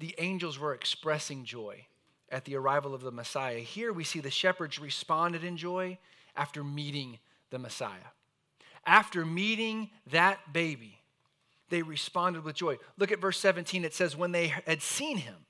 the 0.00 0.14
angels 0.18 0.58
were 0.58 0.74
expressing 0.74 1.46
joy 1.46 1.86
at 2.28 2.44
the 2.44 2.56
arrival 2.56 2.94
of 2.94 3.00
the 3.00 3.10
Messiah. 3.10 3.60
Here, 3.60 3.90
we 3.90 4.04
see 4.04 4.20
the 4.20 4.30
shepherds 4.30 4.78
responded 4.78 5.44
in 5.44 5.56
joy 5.56 5.96
after 6.36 6.62
meeting 6.62 7.20
the 7.48 7.58
Messiah. 7.58 8.12
After 8.84 9.24
meeting 9.24 9.88
that 10.10 10.52
baby, 10.52 10.98
they 11.70 11.82
responded 11.82 12.44
with 12.44 12.56
joy. 12.56 12.76
Look 12.98 13.12
at 13.12 13.20
verse 13.20 13.38
17. 13.38 13.84
It 13.84 13.94
says, 13.94 14.16
When 14.16 14.32
they 14.32 14.48
had 14.66 14.82
seen 14.82 15.18
him, 15.18 15.46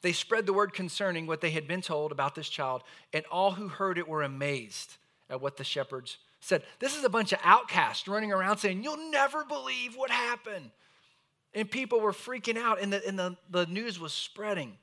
they 0.00 0.12
spread 0.12 0.46
the 0.46 0.52
word 0.52 0.72
concerning 0.72 1.26
what 1.26 1.40
they 1.40 1.50
had 1.50 1.66
been 1.66 1.82
told 1.82 2.12
about 2.12 2.34
this 2.34 2.48
child, 2.48 2.82
and 3.12 3.24
all 3.30 3.52
who 3.52 3.68
heard 3.68 3.98
it 3.98 4.08
were 4.08 4.22
amazed 4.22 4.96
at 5.30 5.40
what 5.40 5.56
the 5.56 5.64
shepherds 5.64 6.18
said, 6.40 6.62
This 6.78 6.96
is 6.96 7.04
a 7.04 7.08
bunch 7.08 7.32
of 7.32 7.40
outcasts 7.42 8.08
running 8.08 8.32
around 8.32 8.58
saying, 8.58 8.82
You'll 8.82 9.10
never 9.10 9.44
believe 9.44 9.96
what 9.96 10.10
happened. 10.10 10.70
And 11.54 11.70
people 11.70 12.00
were 12.00 12.12
freaking 12.12 12.58
out, 12.58 12.80
and, 12.80 12.92
the, 12.92 13.06
and 13.06 13.18
the, 13.18 13.36
the 13.50 13.66
news 13.66 13.98
was 13.98 14.12
spreading. 14.12 14.76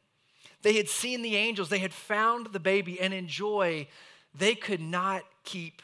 They 0.63 0.73
had 0.73 0.89
seen 0.89 1.21
the 1.21 1.35
angels, 1.35 1.69
they 1.69 1.79
had 1.79 1.93
found 1.93 2.47
the 2.47 2.59
baby, 2.59 2.99
and 2.99 3.13
in 3.13 3.27
joy, 3.27 3.87
they 4.33 4.55
could 4.55 4.81
not 4.81 5.23
keep 5.43 5.81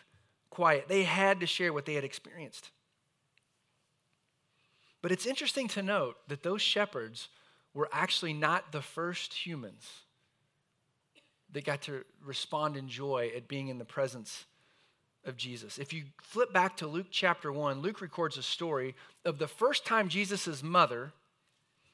quiet. 0.50 0.88
They 0.88 1.04
had 1.04 1.40
to 1.42 1.46
share 1.46 1.72
what 1.72 1.86
they 1.86 1.94
had 1.94 2.04
experienced. 2.04 2.72
But 5.02 5.12
it's 5.12 5.26
interesting 5.26 5.68
to 5.70 5.82
note 5.82 6.18
that 6.28 6.44
those 6.44 6.62
shepherds 6.62 7.30
were 7.74 7.90
actually 7.92 8.34
not 8.34 8.72
the 8.72 8.82
first 8.82 9.34
humans 9.34 9.90
that 11.54 11.66
got 11.66 11.82
to 11.84 12.04
respond 12.24 12.78
in 12.78 12.88
joy 12.88 13.32
at 13.36 13.48
being 13.48 13.68
in 13.68 13.78
the 13.78 13.86
presence 13.86 14.46
of 15.26 15.38
Jesus. 15.38 15.78
If 15.78 15.94
you 15.94 16.04
flip 16.22 16.54
back 16.54 16.78
to 16.78 16.88
Luke 16.88 17.08
chapter 17.12 17.52
1, 17.52 17.82
Luke 17.82 18.02
records 18.02 18.38
a 18.38 18.44
story 18.44 18.96
of 19.26 19.38
the 19.38 19.48
first 19.48 19.86
time 19.86 20.10
Jesus' 20.10 20.64
mother 20.64 21.12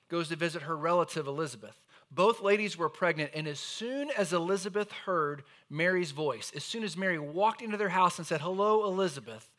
goes 0.09 0.29
to 0.29 0.35
visit 0.35 0.63
her 0.63 0.77
relative 0.77 1.27
Elizabeth. 1.27 1.81
Both 2.09 2.41
ladies 2.41 2.77
were 2.77 2.87
pregnant, 2.87 3.31
and 3.33 3.47
as 3.47 3.59
soon 3.59 4.09
as 4.11 4.31
Elizabeth 4.31 4.91
heard 4.91 5.43
Mary's 5.69 6.11
voice, 6.11 6.53
as 6.55 6.63
soon 6.63 6.83
as 6.83 6.95
Mary 6.95 7.19
walked 7.19 7.61
into 7.61 7.75
their 7.75 7.89
house 7.89 8.17
and 8.17 8.25
said, 8.25 8.39
Hello, 8.39 8.85
Elizabeth, 8.85 9.49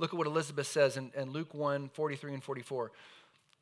look 0.00 0.12
at 0.12 0.18
what 0.18 0.26
Elizabeth 0.26 0.66
says 0.66 0.96
in, 0.96 1.12
in 1.14 1.30
Luke 1.30 1.54
1 1.54 1.90
43 1.90 2.34
and 2.34 2.42
44. 2.42 2.90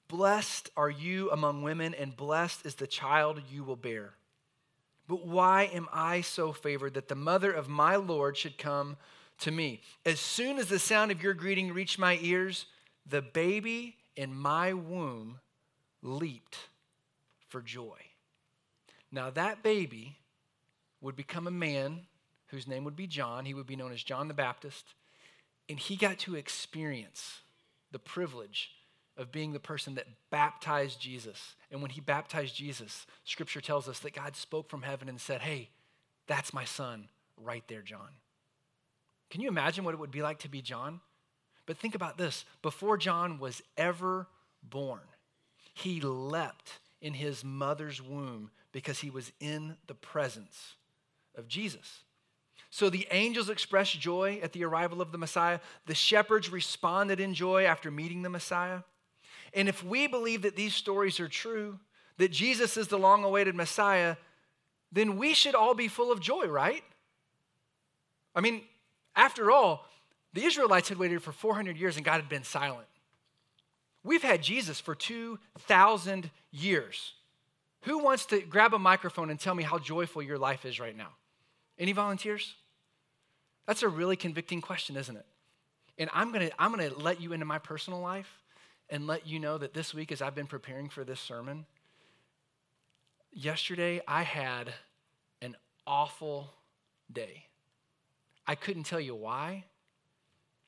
Blessed 0.08 0.70
are 0.76 0.88
you 0.88 1.30
among 1.30 1.62
women, 1.62 1.94
and 1.94 2.16
blessed 2.16 2.64
is 2.64 2.76
the 2.76 2.86
child 2.86 3.42
you 3.50 3.62
will 3.62 3.76
bear. 3.76 4.14
But 5.06 5.26
why 5.26 5.64
am 5.64 5.88
I 5.92 6.22
so 6.22 6.52
favored 6.52 6.94
that 6.94 7.08
the 7.08 7.14
mother 7.14 7.52
of 7.52 7.68
my 7.68 7.96
Lord 7.96 8.36
should 8.36 8.56
come 8.56 8.96
to 9.38 9.50
me. 9.50 9.80
As 10.04 10.20
soon 10.20 10.58
as 10.58 10.68
the 10.68 10.78
sound 10.78 11.10
of 11.10 11.22
your 11.22 11.34
greeting 11.34 11.72
reached 11.72 11.98
my 11.98 12.18
ears, 12.20 12.66
the 13.06 13.22
baby 13.22 13.96
in 14.16 14.34
my 14.34 14.72
womb 14.72 15.38
leaped 16.02 16.58
for 17.48 17.62
joy. 17.62 17.98
Now, 19.10 19.30
that 19.30 19.62
baby 19.62 20.18
would 21.00 21.16
become 21.16 21.46
a 21.46 21.52
man 21.52 22.00
whose 22.48 22.66
name 22.66 22.84
would 22.84 22.96
be 22.96 23.06
John. 23.06 23.44
He 23.44 23.54
would 23.54 23.66
be 23.66 23.76
known 23.76 23.92
as 23.92 24.02
John 24.02 24.28
the 24.28 24.34
Baptist. 24.34 24.94
And 25.68 25.78
he 25.78 25.96
got 25.96 26.18
to 26.20 26.34
experience 26.34 27.40
the 27.92 27.98
privilege 27.98 28.70
of 29.16 29.32
being 29.32 29.52
the 29.52 29.60
person 29.60 29.96
that 29.96 30.06
baptized 30.30 31.00
Jesus. 31.00 31.56
And 31.70 31.82
when 31.82 31.90
he 31.90 32.00
baptized 32.00 32.54
Jesus, 32.54 33.06
scripture 33.24 33.60
tells 33.60 33.88
us 33.88 33.98
that 34.00 34.14
God 34.14 34.36
spoke 34.36 34.70
from 34.70 34.82
heaven 34.82 35.08
and 35.08 35.20
said, 35.20 35.40
Hey, 35.40 35.70
that's 36.26 36.54
my 36.54 36.64
son 36.64 37.08
right 37.36 37.64
there, 37.68 37.82
John. 37.82 38.08
Can 39.30 39.40
you 39.40 39.48
imagine 39.48 39.84
what 39.84 39.94
it 39.94 40.00
would 40.00 40.10
be 40.10 40.22
like 40.22 40.38
to 40.40 40.48
be 40.48 40.62
John? 40.62 41.00
But 41.66 41.76
think 41.76 41.94
about 41.94 42.16
this 42.16 42.44
before 42.62 42.96
John 42.96 43.38
was 43.38 43.60
ever 43.76 44.26
born, 44.62 45.02
he 45.74 46.00
leapt 46.00 46.78
in 47.00 47.14
his 47.14 47.44
mother's 47.44 48.00
womb 48.02 48.50
because 48.72 49.00
he 49.00 49.10
was 49.10 49.32
in 49.40 49.76
the 49.86 49.94
presence 49.94 50.74
of 51.34 51.48
Jesus. 51.48 52.00
So 52.70 52.90
the 52.90 53.08
angels 53.10 53.48
expressed 53.48 53.98
joy 53.98 54.40
at 54.42 54.52
the 54.52 54.64
arrival 54.64 55.00
of 55.00 55.12
the 55.12 55.18
Messiah. 55.18 55.60
The 55.86 55.94
shepherds 55.94 56.50
responded 56.50 57.18
in 57.18 57.34
joy 57.34 57.64
after 57.64 57.90
meeting 57.90 58.22
the 58.22 58.28
Messiah. 58.28 58.80
And 59.54 59.68
if 59.68 59.82
we 59.82 60.06
believe 60.06 60.42
that 60.42 60.56
these 60.56 60.74
stories 60.74 61.18
are 61.18 61.28
true, 61.28 61.78
that 62.18 62.30
Jesus 62.30 62.76
is 62.76 62.88
the 62.88 62.98
long 62.98 63.24
awaited 63.24 63.54
Messiah, 63.54 64.16
then 64.92 65.16
we 65.16 65.32
should 65.32 65.54
all 65.54 65.74
be 65.74 65.88
full 65.88 66.12
of 66.12 66.20
joy, 66.20 66.46
right? 66.46 66.84
I 68.34 68.40
mean, 68.40 68.62
after 69.16 69.50
all, 69.50 69.86
the 70.34 70.44
Israelites 70.44 70.90
had 70.90 70.98
waited 70.98 71.22
for 71.22 71.32
400 71.32 71.76
years 71.76 71.96
and 71.96 72.04
God 72.04 72.16
had 72.16 72.28
been 72.28 72.44
silent. 72.44 72.86
We've 74.04 74.22
had 74.22 74.42
Jesus 74.42 74.78
for 74.78 74.94
2,000 74.94 76.30
years. 76.50 77.14
Who 77.82 77.98
wants 77.98 78.26
to 78.26 78.40
grab 78.40 78.74
a 78.74 78.78
microphone 78.78 79.30
and 79.30 79.40
tell 79.40 79.54
me 79.54 79.62
how 79.62 79.78
joyful 79.78 80.22
your 80.22 80.38
life 80.38 80.64
is 80.64 80.78
right 80.78 80.96
now? 80.96 81.10
Any 81.78 81.92
volunteers? 81.92 82.54
That's 83.66 83.82
a 83.82 83.88
really 83.88 84.16
convicting 84.16 84.60
question, 84.60 84.96
isn't 84.96 85.16
it? 85.16 85.26
And 85.98 86.10
I'm 86.12 86.32
gonna, 86.32 86.50
I'm 86.58 86.70
gonna 86.70 86.90
let 86.96 87.20
you 87.20 87.32
into 87.32 87.44
my 87.44 87.58
personal 87.58 88.00
life 88.00 88.30
and 88.88 89.06
let 89.06 89.26
you 89.26 89.38
know 89.38 89.58
that 89.58 89.74
this 89.74 89.92
week, 89.92 90.10
as 90.12 90.22
I've 90.22 90.34
been 90.34 90.46
preparing 90.46 90.88
for 90.88 91.04
this 91.04 91.20
sermon, 91.20 91.66
yesterday 93.32 94.00
I 94.08 94.22
had 94.22 94.72
an 95.42 95.56
awful 95.86 96.52
day. 97.12 97.44
I 98.46 98.54
couldn't 98.54 98.84
tell 98.84 99.00
you 99.00 99.14
why. 99.14 99.64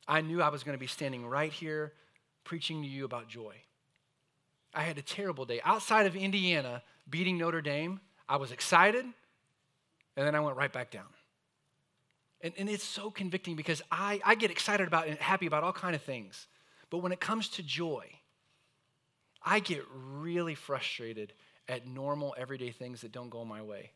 I 0.06 0.20
knew 0.20 0.42
I 0.42 0.48
was 0.48 0.62
going 0.62 0.76
to 0.76 0.80
be 0.80 0.86
standing 0.86 1.26
right 1.26 1.52
here 1.52 1.92
preaching 2.44 2.82
to 2.82 2.88
you 2.88 3.04
about 3.04 3.28
joy. 3.28 3.54
I 4.74 4.82
had 4.82 4.98
a 4.98 5.02
terrible 5.02 5.44
day. 5.44 5.60
Outside 5.64 6.06
of 6.06 6.16
Indiana 6.16 6.82
beating 7.08 7.38
Notre 7.38 7.60
Dame, 7.60 8.00
I 8.28 8.36
was 8.36 8.52
excited, 8.52 9.04
and 10.20 10.26
then 10.26 10.34
I 10.34 10.40
went 10.40 10.58
right 10.58 10.70
back 10.70 10.90
down. 10.90 11.06
And, 12.42 12.52
and 12.58 12.68
it's 12.68 12.84
so 12.84 13.10
convicting 13.10 13.56
because 13.56 13.80
I, 13.90 14.20
I 14.22 14.34
get 14.34 14.50
excited 14.50 14.86
about 14.86 15.08
and 15.08 15.18
happy 15.18 15.46
about 15.46 15.64
all 15.64 15.72
kind 15.72 15.94
of 15.94 16.02
things. 16.02 16.46
But 16.90 16.98
when 16.98 17.10
it 17.10 17.20
comes 17.20 17.48
to 17.50 17.62
joy, 17.62 18.04
I 19.42 19.60
get 19.60 19.82
really 20.12 20.54
frustrated 20.54 21.32
at 21.70 21.86
normal, 21.86 22.34
everyday 22.36 22.70
things 22.70 23.00
that 23.00 23.12
don't 23.12 23.30
go 23.30 23.46
my 23.46 23.62
way 23.62 23.92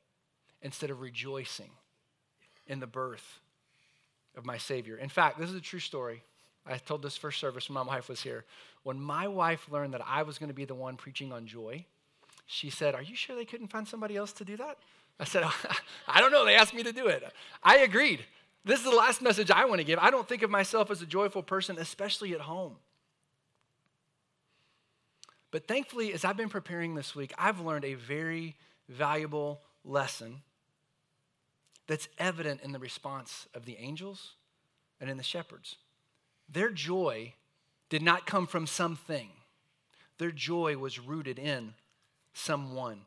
instead 0.63 0.89
of 0.89 1.03
rejoicing 1.03 1.71
in 2.67 2.81
the 2.81 2.87
birth 2.87 3.41
of 4.35 4.47
my 4.47 4.57
Savior. 4.57 4.97
In 4.97 5.11
fact, 5.11 5.39
this 5.39 5.51
is 5.51 5.57
a 5.57 5.61
true 5.61 5.79
story. 5.79 6.23
I 6.67 6.79
told 6.79 7.03
this 7.03 7.19
first 7.19 7.39
service 7.39 7.69
when 7.69 7.75
my 7.75 7.83
wife 7.83 8.09
was 8.09 8.23
here. 8.23 8.47
When 8.83 8.99
my 8.99 9.29
wife 9.29 9.69
learned 9.71 9.93
that 9.93 10.01
I 10.07 10.23
was 10.23 10.39
going 10.39 10.49
to 10.49 10.55
be 10.55 10.65
the 10.65 10.75
one 10.75 10.97
preaching 10.97 11.35
on 11.35 11.47
joy, 11.47 11.85
she 12.47 12.71
said, 12.71 12.95
Are 12.95 13.03
you 13.03 13.15
sure 13.15 13.37
they 13.37 13.45
couldn't 13.45 13.69
find 13.69 13.87
somebody 13.87 14.17
else 14.17 14.33
to 14.35 14.45
do 14.47 14.57
that? 14.57 14.79
I 15.19 15.25
said, 15.25 15.45
I 16.09 16.21
don't 16.21 16.33
know. 16.33 16.45
They 16.45 16.55
asked 16.55 16.75
me 16.75 16.83
to 16.83 16.93
do 16.93 17.07
it. 17.07 17.25
I 17.63 17.79
agreed. 17.79 18.21
This 18.65 18.79
is 18.79 18.85
the 18.85 18.97
last 18.97 19.21
message 19.21 19.51
I 19.51 19.67
want 19.67 19.81
to 19.81 19.85
give. 19.85 19.99
I 19.99 20.11
don't 20.11 20.27
think 20.27 20.43
of 20.43 20.51
myself 20.51 20.91
as 20.91 21.03
a 21.03 21.07
joyful 21.07 21.43
person, 21.43 21.77
especially 21.79 22.33
at 22.33 22.41
home. 22.41 22.77
But 25.51 25.69
thankfully, 25.69 26.13
as 26.13 26.25
I've 26.25 26.37
been 26.37 26.49
preparing 26.49 26.95
this 26.95 27.15
week, 27.15 27.33
I've 27.39 27.61
learned 27.61 27.85
a 27.85 27.95
very 27.95 28.57
valuable 28.89 29.61
lesson 29.85 30.43
that's 31.87 32.09
evident 32.19 32.63
in 32.63 32.73
the 32.73 32.79
response 32.79 33.47
of 33.55 33.67
the 33.67 33.77
angels 33.79 34.33
and 35.01 35.11
in 35.11 35.17
the 35.17 35.23
shepherds. 35.23 35.77
Their 36.49 36.71
joy 36.71 37.35
did 37.89 38.03
not 38.03 38.27
come 38.27 38.47
from 38.47 38.67
something, 38.67 39.29
their 40.19 40.33
joy 40.33 40.77
was 40.77 40.99
rooted 40.99 41.39
in 41.39 41.75
someone. 42.33 43.03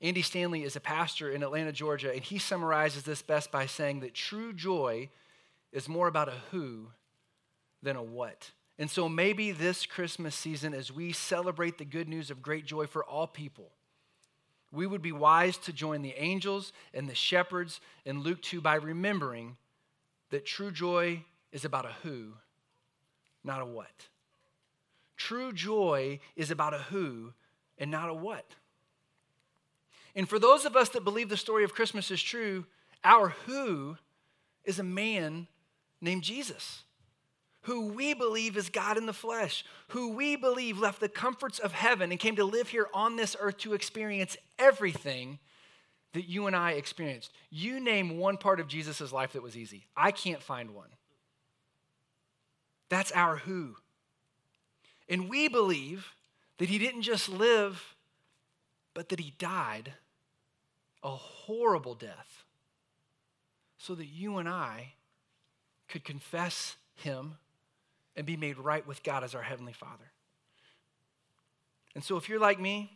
Andy 0.00 0.22
Stanley 0.22 0.62
is 0.62 0.76
a 0.76 0.80
pastor 0.80 1.30
in 1.30 1.42
Atlanta, 1.42 1.72
Georgia, 1.72 2.12
and 2.12 2.22
he 2.22 2.38
summarizes 2.38 3.04
this 3.04 3.22
best 3.22 3.50
by 3.50 3.66
saying 3.66 4.00
that 4.00 4.14
true 4.14 4.52
joy 4.52 5.08
is 5.72 5.88
more 5.88 6.06
about 6.06 6.28
a 6.28 6.34
who 6.50 6.88
than 7.82 7.96
a 7.96 8.02
what. 8.02 8.50
And 8.78 8.90
so 8.90 9.08
maybe 9.08 9.52
this 9.52 9.86
Christmas 9.86 10.34
season, 10.34 10.74
as 10.74 10.92
we 10.92 11.12
celebrate 11.12 11.78
the 11.78 11.84
good 11.84 12.08
news 12.08 12.30
of 12.30 12.42
great 12.42 12.66
joy 12.66 12.86
for 12.86 13.04
all 13.04 13.26
people, 13.26 13.70
we 14.70 14.86
would 14.86 15.00
be 15.00 15.12
wise 15.12 15.56
to 15.58 15.72
join 15.72 16.02
the 16.02 16.14
angels 16.18 16.72
and 16.92 17.08
the 17.08 17.14
shepherds 17.14 17.80
in 18.04 18.20
Luke 18.20 18.42
2 18.42 18.60
by 18.60 18.74
remembering 18.74 19.56
that 20.30 20.44
true 20.44 20.70
joy 20.70 21.24
is 21.52 21.64
about 21.64 21.86
a 21.86 21.92
who, 22.02 22.32
not 23.42 23.62
a 23.62 23.64
what. 23.64 24.08
True 25.16 25.52
joy 25.52 26.20
is 26.34 26.50
about 26.50 26.74
a 26.74 26.78
who 26.78 27.32
and 27.78 27.90
not 27.90 28.10
a 28.10 28.14
what. 28.14 28.44
And 30.16 30.26
for 30.26 30.38
those 30.38 30.64
of 30.64 30.74
us 30.74 30.88
that 30.88 31.04
believe 31.04 31.28
the 31.28 31.36
story 31.36 31.62
of 31.62 31.74
Christmas 31.74 32.10
is 32.10 32.22
true, 32.22 32.64
our 33.04 33.28
who 33.44 33.98
is 34.64 34.78
a 34.78 34.82
man 34.82 35.46
named 36.00 36.22
Jesus, 36.22 36.82
who 37.62 37.88
we 37.88 38.14
believe 38.14 38.56
is 38.56 38.70
God 38.70 38.96
in 38.96 39.04
the 39.04 39.12
flesh, 39.12 39.62
who 39.88 40.12
we 40.12 40.34
believe 40.34 40.78
left 40.78 41.00
the 41.00 41.08
comforts 41.08 41.58
of 41.58 41.72
heaven 41.72 42.10
and 42.10 42.18
came 42.18 42.36
to 42.36 42.44
live 42.44 42.70
here 42.70 42.88
on 42.94 43.16
this 43.16 43.36
earth 43.38 43.58
to 43.58 43.74
experience 43.74 44.38
everything 44.58 45.38
that 46.14 46.26
you 46.26 46.46
and 46.46 46.56
I 46.56 46.72
experienced. 46.72 47.32
You 47.50 47.78
name 47.78 48.16
one 48.16 48.38
part 48.38 48.58
of 48.58 48.68
Jesus' 48.68 49.12
life 49.12 49.34
that 49.34 49.42
was 49.42 49.56
easy. 49.56 49.86
I 49.94 50.12
can't 50.12 50.42
find 50.42 50.70
one. 50.70 50.88
That's 52.88 53.12
our 53.12 53.36
who. 53.36 53.76
And 55.10 55.28
we 55.28 55.48
believe 55.48 56.14
that 56.56 56.70
he 56.70 56.78
didn't 56.78 57.02
just 57.02 57.28
live, 57.28 57.94
but 58.94 59.10
that 59.10 59.20
he 59.20 59.34
died 59.38 59.92
a 61.06 61.10
horrible 61.10 61.94
death 61.94 62.44
so 63.78 63.94
that 63.94 64.06
you 64.06 64.38
and 64.38 64.48
I 64.48 64.94
could 65.88 66.02
confess 66.02 66.74
him 66.96 67.36
and 68.16 68.26
be 68.26 68.36
made 68.36 68.58
right 68.58 68.84
with 68.84 69.04
God 69.04 69.22
as 69.22 69.32
our 69.32 69.42
Heavenly 69.42 69.72
Father. 69.72 70.10
And 71.94 72.02
so, 72.02 72.16
if 72.16 72.28
you're 72.28 72.40
like 72.40 72.58
me 72.58 72.90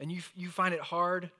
and 0.00 0.10
you, 0.10 0.20
you 0.34 0.48
find 0.48 0.74
it 0.74 0.80
hard 0.80 1.30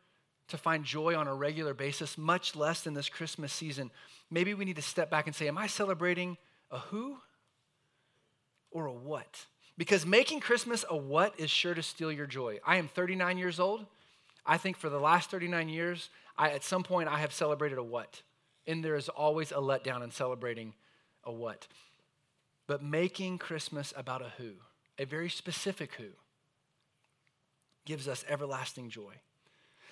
to 0.49 0.57
find 0.57 0.85
joy 0.85 1.17
on 1.17 1.27
a 1.27 1.35
regular 1.35 1.75
basis, 1.75 2.17
much 2.17 2.55
less 2.55 2.87
in 2.87 2.95
this 2.95 3.09
Christmas 3.09 3.53
season, 3.53 3.91
maybe 4.31 4.55
we 4.55 4.65
need 4.65 4.77
to 4.77 4.83
step 4.83 5.11
back 5.11 5.27
and 5.27 5.35
say, 5.35 5.49
Am 5.49 5.59
I 5.59 5.67
celebrating 5.67 6.37
a 6.71 6.79
who 6.79 7.17
or 8.71 8.87
a 8.87 8.93
what? 8.93 9.47
Because 9.77 10.07
making 10.07 10.41
Christmas 10.41 10.85
a 10.89 10.97
what 10.97 11.35
is 11.41 11.51
sure 11.51 11.75
to 11.75 11.83
steal 11.83 12.13
your 12.13 12.27
joy. 12.27 12.61
I 12.65 12.77
am 12.77 12.87
39 12.87 13.37
years 13.37 13.59
old. 13.59 13.87
I 14.51 14.59
think 14.59 14.77
for 14.77 14.89
the 14.89 14.99
last 14.99 15.31
39 15.31 15.69
years, 15.69 16.09
I, 16.37 16.51
at 16.51 16.65
some 16.65 16.83
point, 16.83 17.09
I 17.09 17.21
have 17.21 17.33
celebrated 17.33 17.79
a 17.79 17.85
what. 17.85 18.23
And 18.67 18.85
there 18.85 18.97
is 18.97 19.09
always 19.09 19.53
a 19.53 19.63
letdown 19.63 20.03
in 20.03 20.11
celebrating 20.11 20.75
a 21.23 21.31
what. 21.31 21.69
But 22.67 22.83
making 22.83 23.39
Christmas 23.39 23.95
about 23.97 24.23
a 24.23 24.33
who, 24.39 24.55
a 24.99 25.05
very 25.05 25.31
specific 25.31 25.95
who, 25.95 26.09
gives 27.87 28.09
us 28.09 28.25
everlasting 28.29 28.91
joy. 28.91 29.15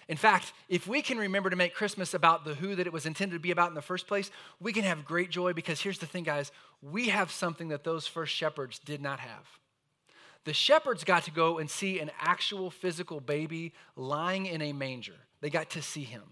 In 0.09 0.17
fact, 0.17 0.53
if 0.69 0.89
we 0.89 1.03
can 1.03 1.19
remember 1.19 1.51
to 1.51 1.57
make 1.57 1.73
Christmas 1.73 2.13
about 2.13 2.45
the 2.45 2.57
who 2.57 2.75
that 2.75 2.87
it 2.89 2.93
was 2.93 3.07
intended 3.07 3.37
to 3.37 3.41
be 3.41 3.53
about 3.53 3.69
in 3.69 3.77
the 3.77 3.81
first 3.83 4.09
place, 4.09 4.29
we 4.59 4.73
can 4.73 4.83
have 4.83 5.05
great 5.05 5.31
joy 5.31 5.53
because 5.53 5.81
here's 5.81 5.99
the 6.01 6.07
thing, 6.07 6.25
guys 6.25 6.51
we 6.83 7.11
have 7.11 7.31
something 7.31 7.69
that 7.69 7.85
those 7.85 8.09
first 8.09 8.35
shepherds 8.35 8.81
did 8.81 9.01
not 9.01 9.21
have. 9.21 9.47
The 10.45 10.53
shepherds 10.53 11.05
got 11.05 11.25
to 11.25 11.31
go 11.31 11.59
and 11.59 11.69
see 11.69 12.01
an 12.01 12.11
actual 12.21 12.71
physical 12.71 13.21
baby 13.21 13.75
lying 13.97 14.47
in 14.47 14.63
a 14.63 14.73
manger. 14.73 15.17
They 15.41 15.51
got 15.51 15.71
to 15.71 15.83
see 15.83 16.05
him. 16.05 16.23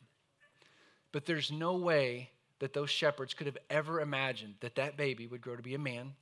But 1.12 1.26
there's 1.26 1.50
no 1.50 1.76
way 1.76 2.30
that 2.58 2.72
those 2.72 2.90
shepherds 2.90 3.34
could 3.34 3.46
have 3.46 3.58
ever 3.68 4.00
imagined 4.00 4.54
that 4.60 4.76
that 4.76 4.96
baby 4.96 5.26
would 5.26 5.40
grow 5.40 5.56
to 5.56 5.62
be 5.62 5.74
a 5.74 5.78
man. 5.78 6.14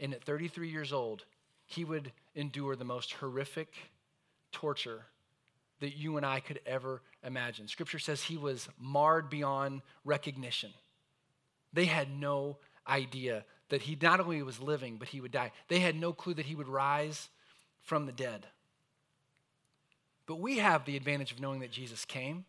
And 0.00 0.14
at 0.14 0.24
33 0.24 0.68
years 0.68 0.92
old, 0.92 1.24
he 1.66 1.84
would 1.84 2.12
endure 2.34 2.76
the 2.76 2.84
most 2.84 3.12
horrific 3.12 3.74
torture 4.52 5.06
that 5.80 5.96
you 5.96 6.16
and 6.16 6.24
I 6.24 6.40
could 6.40 6.60
ever 6.66 7.02
imagine. 7.22 7.68
Scripture 7.68 7.98
says 7.98 8.22
he 8.22 8.36
was 8.36 8.68
marred 8.78 9.28
beyond 9.28 9.82
recognition. 10.04 10.72
They 11.72 11.84
had 11.86 12.08
no 12.10 12.58
idea 12.88 13.44
that 13.68 13.82
he 13.82 13.96
not 14.00 14.20
only 14.20 14.42
was 14.42 14.60
living, 14.60 14.96
but 14.96 15.08
he 15.08 15.20
would 15.20 15.32
die. 15.32 15.52
They 15.68 15.80
had 15.80 15.96
no 15.96 16.12
clue 16.12 16.34
that 16.34 16.46
he 16.46 16.54
would 16.54 16.68
rise 16.68 17.28
from 17.82 18.06
the 18.06 18.12
dead. 18.12 18.46
But 20.26 20.40
we 20.40 20.58
have 20.58 20.84
the 20.84 20.96
advantage 20.96 21.32
of 21.32 21.40
knowing 21.40 21.60
that 21.60 21.70
Jesus 21.70 22.04
came, 22.04 22.44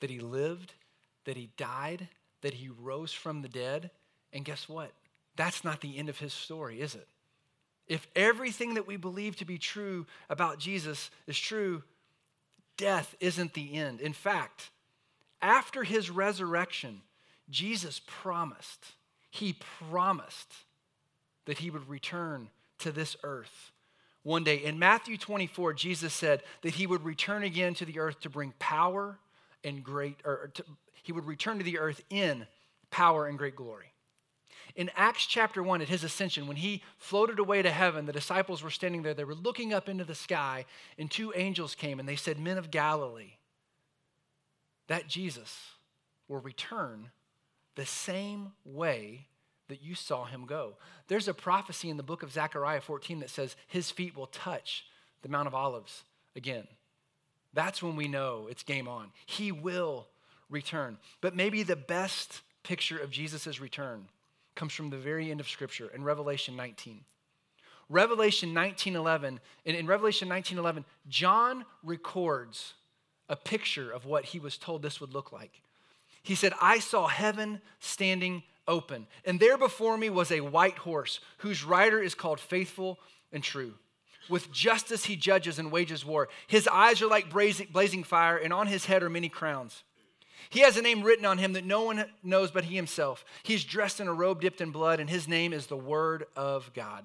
that 0.00 0.10
he 0.10 0.20
lived, 0.20 0.74
that 1.24 1.36
he 1.36 1.50
died, 1.56 2.08
that 2.42 2.54
he 2.54 2.68
rose 2.68 3.12
from 3.12 3.42
the 3.42 3.48
dead. 3.48 3.90
And 4.32 4.44
guess 4.44 4.68
what? 4.68 4.92
That's 5.36 5.64
not 5.64 5.80
the 5.80 5.98
end 5.98 6.08
of 6.08 6.18
his 6.18 6.32
story, 6.32 6.80
is 6.80 6.94
it? 6.94 7.08
If 7.88 8.06
everything 8.14 8.74
that 8.74 8.86
we 8.86 8.96
believe 8.96 9.36
to 9.36 9.44
be 9.44 9.58
true 9.58 10.06
about 10.28 10.58
Jesus 10.58 11.10
is 11.26 11.38
true, 11.38 11.82
death 12.76 13.16
isn't 13.18 13.54
the 13.54 13.74
end. 13.74 14.00
In 14.00 14.12
fact, 14.12 14.70
after 15.42 15.82
his 15.82 16.10
resurrection, 16.10 17.00
Jesus 17.48 18.00
promised, 18.06 18.92
he 19.30 19.56
promised 19.88 20.52
that 21.46 21.58
he 21.58 21.70
would 21.70 21.88
return 21.88 22.50
to 22.78 22.92
this 22.92 23.16
earth 23.22 23.72
one 24.22 24.44
day. 24.44 24.56
In 24.56 24.78
Matthew 24.78 25.16
24, 25.16 25.72
Jesus 25.74 26.12
said 26.12 26.42
that 26.62 26.74
he 26.74 26.86
would 26.86 27.04
return 27.04 27.42
again 27.42 27.74
to 27.74 27.84
the 27.84 27.98
earth 27.98 28.20
to 28.20 28.30
bring 28.30 28.52
power 28.58 29.18
and 29.64 29.82
great, 29.82 30.16
or 30.24 30.50
to, 30.54 30.64
he 31.02 31.12
would 31.12 31.26
return 31.26 31.58
to 31.58 31.64
the 31.64 31.78
earth 31.78 32.02
in 32.10 32.46
power 32.90 33.26
and 33.26 33.38
great 33.38 33.56
glory. 33.56 33.92
In 34.76 34.90
Acts 34.94 35.26
chapter 35.26 35.62
1, 35.62 35.82
at 35.82 35.88
his 35.88 36.04
ascension, 36.04 36.46
when 36.46 36.56
he 36.56 36.82
floated 36.98 37.38
away 37.38 37.62
to 37.62 37.70
heaven, 37.70 38.06
the 38.06 38.12
disciples 38.12 38.62
were 38.62 38.70
standing 38.70 39.02
there. 39.02 39.14
They 39.14 39.24
were 39.24 39.34
looking 39.34 39.72
up 39.72 39.88
into 39.88 40.04
the 40.04 40.14
sky, 40.14 40.64
and 40.98 41.10
two 41.10 41.32
angels 41.34 41.74
came 41.74 41.98
and 41.98 42.08
they 42.08 42.16
said, 42.16 42.38
Men 42.38 42.58
of 42.58 42.70
Galilee, 42.70 43.32
that 44.86 45.08
Jesus 45.08 45.58
will 46.28 46.40
return 46.40 47.10
the 47.80 47.86
same 47.86 48.52
way 48.62 49.26
that 49.68 49.82
you 49.82 49.94
saw 49.94 50.26
him 50.26 50.44
go. 50.44 50.74
There's 51.08 51.28
a 51.28 51.32
prophecy 51.32 51.88
in 51.88 51.96
the 51.96 52.02
book 52.02 52.22
of 52.22 52.30
Zechariah 52.30 52.82
14 52.82 53.20
that 53.20 53.30
says 53.30 53.56
his 53.68 53.90
feet 53.90 54.14
will 54.14 54.26
touch 54.26 54.84
the 55.22 55.30
Mount 55.30 55.48
of 55.48 55.54
Olives 55.54 56.04
again. 56.36 56.68
That's 57.54 57.82
when 57.82 57.96
we 57.96 58.06
know 58.06 58.48
it's 58.50 58.62
game 58.62 58.86
on. 58.86 59.12
He 59.24 59.50
will 59.50 60.08
return. 60.50 60.98
But 61.22 61.34
maybe 61.34 61.62
the 61.62 61.74
best 61.74 62.42
picture 62.64 62.98
of 62.98 63.10
Jesus' 63.10 63.62
return 63.62 64.08
comes 64.54 64.74
from 64.74 64.90
the 64.90 64.98
very 64.98 65.30
end 65.30 65.40
of 65.40 65.48
Scripture 65.48 65.90
in 65.94 66.04
Revelation 66.04 66.56
19. 66.56 67.00
Revelation 67.88 68.52
19:11, 68.52 69.40
and 69.64 69.76
in 69.76 69.86
Revelation 69.86 70.28
19:11, 70.28 70.84
John 71.08 71.64
records 71.82 72.74
a 73.30 73.36
picture 73.36 73.90
of 73.90 74.04
what 74.04 74.26
he 74.26 74.38
was 74.38 74.58
told 74.58 74.82
this 74.82 75.00
would 75.00 75.14
look 75.14 75.32
like. 75.32 75.62
He 76.22 76.34
said, 76.34 76.52
"I 76.60 76.78
saw 76.78 77.06
heaven 77.06 77.60
standing 77.78 78.42
open. 78.68 79.06
And 79.24 79.40
there 79.40 79.58
before 79.58 79.98
me 79.98 80.08
was 80.08 80.30
a 80.30 80.40
white 80.40 80.78
horse, 80.78 81.20
whose 81.38 81.64
rider 81.64 82.00
is 82.00 82.14
called 82.14 82.40
Faithful 82.40 82.98
and 83.32 83.42
True. 83.42 83.74
With 84.28 84.52
justice 84.52 85.06
he 85.06 85.16
judges 85.16 85.58
and 85.58 85.72
wages 85.72 86.04
war. 86.04 86.28
His 86.46 86.68
eyes 86.68 87.02
are 87.02 87.08
like 87.08 87.30
blazing 87.30 88.04
fire, 88.04 88.36
and 88.36 88.52
on 88.52 88.68
his 88.68 88.84
head 88.86 89.02
are 89.02 89.10
many 89.10 89.28
crowns. 89.28 89.82
He 90.50 90.60
has 90.60 90.76
a 90.76 90.82
name 90.82 91.02
written 91.02 91.26
on 91.26 91.38
him 91.38 91.52
that 91.54 91.64
no 91.64 91.82
one 91.82 92.04
knows 92.22 92.50
but 92.50 92.64
he 92.64 92.76
himself. 92.76 93.24
He's 93.42 93.64
dressed 93.64 94.00
in 94.00 94.08
a 94.08 94.14
robe 94.14 94.40
dipped 94.40 94.60
in 94.60 94.70
blood, 94.70 95.00
and 95.00 95.10
his 95.10 95.26
name 95.26 95.52
is 95.52 95.66
the 95.66 95.76
Word 95.76 96.26
of 96.36 96.72
God. 96.74 97.04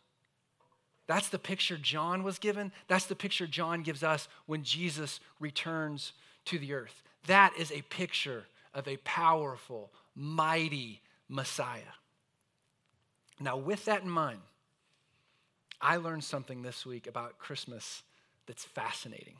That's 1.11 1.27
the 1.27 1.39
picture 1.39 1.75
John 1.75 2.23
was 2.23 2.39
given. 2.39 2.71
That's 2.87 3.03
the 3.03 3.17
picture 3.17 3.45
John 3.45 3.81
gives 3.81 4.01
us 4.01 4.29
when 4.45 4.63
Jesus 4.63 5.19
returns 5.41 6.13
to 6.45 6.57
the 6.57 6.71
earth. 6.71 7.03
That 7.27 7.51
is 7.59 7.69
a 7.69 7.81
picture 7.81 8.45
of 8.73 8.87
a 8.87 8.95
powerful, 8.95 9.91
mighty 10.15 11.01
Messiah. 11.27 11.81
Now, 13.41 13.57
with 13.57 13.83
that 13.83 14.03
in 14.03 14.09
mind, 14.09 14.39
I 15.81 15.97
learned 15.97 16.23
something 16.23 16.61
this 16.61 16.85
week 16.85 17.07
about 17.07 17.37
Christmas 17.37 18.03
that's 18.47 18.63
fascinating. 18.63 19.35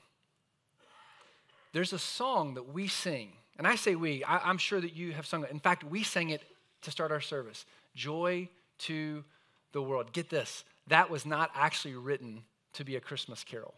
There's 1.71 1.93
a 1.93 1.99
song 1.99 2.55
that 2.55 2.73
we 2.73 2.89
sing, 2.89 3.29
and 3.57 3.65
I 3.65 3.75
say 3.75 3.95
we, 3.95 4.25
I, 4.25 4.49
am 4.49 4.57
sure 4.57 4.81
that 4.81 4.93
you 4.93 5.13
have 5.13 5.25
sung 5.25 5.45
it. 5.45 5.51
In 5.51 5.59
fact, 5.61 5.85
we 5.85 6.03
sang 6.03 6.31
it 6.31 6.41
to 6.81 6.91
start 6.91 7.13
our 7.13 7.21
service 7.21 7.65
Joy 7.95 8.49
to 8.79 9.23
the 9.71 9.81
world. 9.81 10.11
Get 10.11 10.29
this, 10.29 10.65
that 10.87 11.09
was 11.09 11.25
not 11.25 11.51
actually 11.55 11.95
written 11.95 12.43
to 12.73 12.83
be 12.83 12.95
a 12.95 13.01
Christmas 13.01 13.43
carol, 13.43 13.75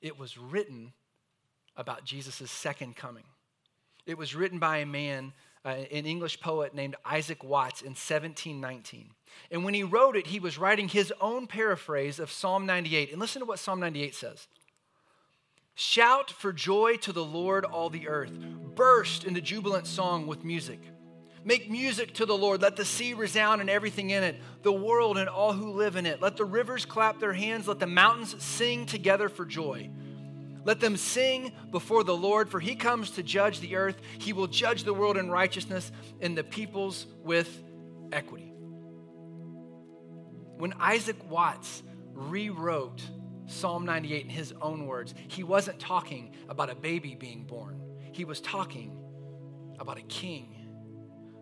it 0.00 0.18
was 0.18 0.38
written 0.38 0.92
about 1.76 2.04
Jesus' 2.04 2.50
second 2.50 2.96
coming. 2.96 3.24
It 4.06 4.16
was 4.16 4.34
written 4.34 4.58
by 4.58 4.78
a 4.78 4.86
man, 4.86 5.32
uh, 5.64 5.68
an 5.68 6.06
English 6.06 6.40
poet 6.40 6.74
named 6.74 6.94
Isaac 7.04 7.42
Watts 7.42 7.82
in 7.82 7.88
1719. 7.88 9.10
And 9.50 9.64
when 9.64 9.74
he 9.74 9.82
wrote 9.82 10.16
it, 10.16 10.28
he 10.28 10.40
was 10.40 10.58
writing 10.58 10.88
his 10.88 11.12
own 11.20 11.46
paraphrase 11.46 12.20
of 12.20 12.30
Psalm 12.30 12.66
98. 12.66 13.10
And 13.10 13.20
listen 13.20 13.40
to 13.40 13.46
what 13.46 13.58
Psalm 13.58 13.80
98 13.80 14.14
says 14.14 14.46
Shout 15.74 16.30
for 16.30 16.52
joy 16.52 16.96
to 16.98 17.12
the 17.12 17.24
Lord, 17.24 17.64
all 17.64 17.90
the 17.90 18.08
earth. 18.08 18.32
Burst 18.74 19.24
into 19.24 19.40
jubilant 19.40 19.86
song 19.86 20.26
with 20.26 20.44
music. 20.44 20.80
Make 21.46 21.70
music 21.70 22.14
to 22.14 22.26
the 22.26 22.36
Lord. 22.36 22.60
Let 22.60 22.74
the 22.74 22.84
sea 22.84 23.14
resound 23.14 23.60
and 23.60 23.70
everything 23.70 24.10
in 24.10 24.24
it, 24.24 24.34
the 24.62 24.72
world 24.72 25.16
and 25.16 25.28
all 25.28 25.52
who 25.52 25.70
live 25.70 25.94
in 25.94 26.04
it. 26.04 26.20
Let 26.20 26.36
the 26.36 26.44
rivers 26.44 26.84
clap 26.84 27.20
their 27.20 27.32
hands. 27.32 27.68
Let 27.68 27.78
the 27.78 27.86
mountains 27.86 28.34
sing 28.42 28.84
together 28.84 29.28
for 29.28 29.44
joy. 29.44 29.88
Let 30.64 30.80
them 30.80 30.96
sing 30.96 31.52
before 31.70 32.02
the 32.02 32.16
Lord, 32.16 32.48
for 32.48 32.58
he 32.58 32.74
comes 32.74 33.12
to 33.12 33.22
judge 33.22 33.60
the 33.60 33.76
earth. 33.76 33.96
He 34.18 34.32
will 34.32 34.48
judge 34.48 34.82
the 34.82 34.92
world 34.92 35.16
in 35.16 35.30
righteousness 35.30 35.92
and 36.20 36.36
the 36.36 36.42
peoples 36.42 37.06
with 37.22 37.62
equity. 38.10 38.52
When 40.58 40.72
Isaac 40.80 41.30
Watts 41.30 41.84
rewrote 42.12 43.02
Psalm 43.46 43.84
98 43.84 44.24
in 44.24 44.30
his 44.30 44.52
own 44.60 44.88
words, 44.88 45.14
he 45.28 45.44
wasn't 45.44 45.78
talking 45.78 46.34
about 46.48 46.70
a 46.70 46.74
baby 46.74 47.14
being 47.14 47.44
born, 47.44 47.80
he 48.10 48.24
was 48.24 48.40
talking 48.40 48.98
about 49.78 49.98
a 49.98 50.02
king 50.02 50.65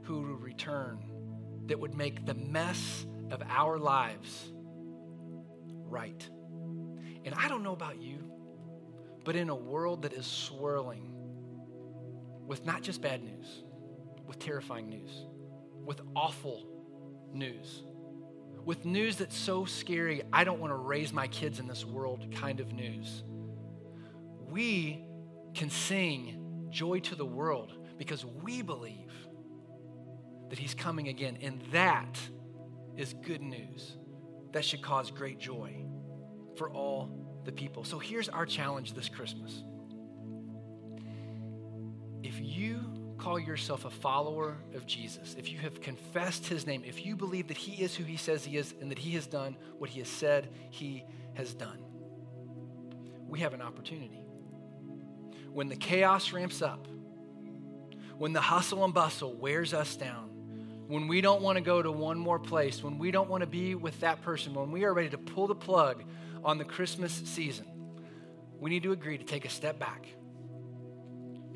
who 0.05 0.23
would 0.23 0.43
return 0.43 0.99
that 1.67 1.79
would 1.79 1.95
make 1.95 2.27
the 2.27 2.35
mess 2.35 3.07
of 3.31 3.43
our 3.49 3.79
lives 3.79 4.53
right. 5.85 6.29
And 7.25 7.35
I 7.35 7.49
don't 7.49 7.63
know 7.63 7.73
about 7.73 8.01
you, 8.01 8.19
but 9.25 9.35
in 9.35 9.49
a 9.49 9.55
world 9.55 10.03
that 10.03 10.13
is 10.13 10.27
swirling 10.27 11.11
with 12.47 12.67
not 12.67 12.83
just 12.83 13.01
bad 13.01 13.23
news, 13.23 13.65
with 14.27 14.39
terrifying 14.39 14.89
news, 14.89 15.27
with 15.85 16.01
awful 16.15 16.67
news, 17.33 17.83
with 18.65 18.85
news 18.85 19.17
that's 19.17 19.37
so 19.37 19.65
scary, 19.65 20.23
I 20.33 20.45
don't 20.45 20.61
want 20.61 20.73
to 20.73 20.77
raise 20.77 21.13
my 21.13 21.27
kids 21.29 21.59
in 21.59 21.67
this 21.67 21.85
world 21.85 22.27
kind 22.35 22.61
of 22.61 22.73
news. 22.73 23.23
We 24.51 25.05
can 25.55 25.71
sing 25.71 26.69
joy 26.71 27.01
to 27.01 27.15
the 27.15 27.25
world 27.25 27.73
because 27.99 28.25
we 28.25 28.63
believe 28.63 29.04
that 30.51 30.59
he's 30.59 30.75
coming 30.75 31.09
again. 31.09 31.39
And 31.41 31.61
that 31.73 32.19
is 32.97 33.15
good 33.15 33.43
news. 33.43 33.97
That 34.53 34.65
should 34.65 34.83
cause 34.83 35.11
great 35.11 35.39
joy 35.39 35.85
for 36.57 36.71
all 36.71 37.11
the 37.45 37.53
people. 37.53 37.85
So 37.85 37.99
here's 37.99 38.29
our 38.29 38.47
challenge 38.47 38.95
this 38.95 39.09
Christmas. 39.09 39.63
If 42.23 42.41
you 42.41 42.81
call 43.19 43.39
yourself 43.39 43.85
a 43.85 43.91
follower 43.91 44.57
of 44.75 44.87
Jesus, 44.87 45.35
if 45.39 45.51
you 45.51 45.59
have 45.59 45.81
confessed 45.81 46.47
his 46.47 46.67
name, 46.67 46.83
if 46.85 47.05
you 47.05 47.17
believe 47.17 47.49
that 47.49 47.57
he 47.57 47.83
is 47.83 47.95
who 47.95 48.05
he 48.05 48.17
says 48.17 48.45
he 48.45 48.57
is 48.57 48.75
and 48.81 48.91
that 48.91 48.99
he 48.99 49.13
has 49.13 49.27
done 49.27 49.57
what 49.79 49.91
he 49.91 50.01
has 50.01 50.09
said 50.09 50.49
he 50.71 51.05
has 51.35 51.55
done, 51.55 51.79
we 53.27 53.41
have 53.41 53.55
an 53.55 53.63
opportunity. 53.63 54.25
When 55.53 55.69
the 55.69 55.77
chaos 55.77 56.33
ramps 56.33 56.63
up, 56.63 56.89
when 58.17 58.33
the 58.33 58.41
hustle 58.41 58.85
and 58.85 58.95
bustle 58.95 59.35
wears 59.35 59.75
us 59.75 59.97
down, 59.97 60.31
when 60.95 61.09
we 61.09 61.21
don't 61.21 61.43
want 61.43 61.57
to 61.57 61.61
go 61.61 61.83
to 61.83 61.91
one 61.91 62.17
more 62.17 62.39
place, 62.39 62.81
when 62.81 62.99
we 62.99 63.11
don't 63.11 63.29
want 63.29 63.41
to 63.41 63.49
be 63.49 63.75
with 63.75 63.99
that 63.99 64.23
person, 64.23 64.55
when 64.55 64.71
we 64.71 64.85
are 64.85 64.95
ready 64.95 65.09
to 65.09 65.19
pull 65.19 65.49
the 65.49 65.55
plug 65.55 66.05
on 66.45 66.57
the 66.57 66.65
Christmas 66.65 67.13
season, 67.25 67.67
we 68.61 68.71
need 68.71 68.85
to 68.85 68.93
agree 68.93 69.19
to 69.19 69.25
take 69.25 69.45
a 69.45 69.49
step 69.49 69.77
back 69.81 70.07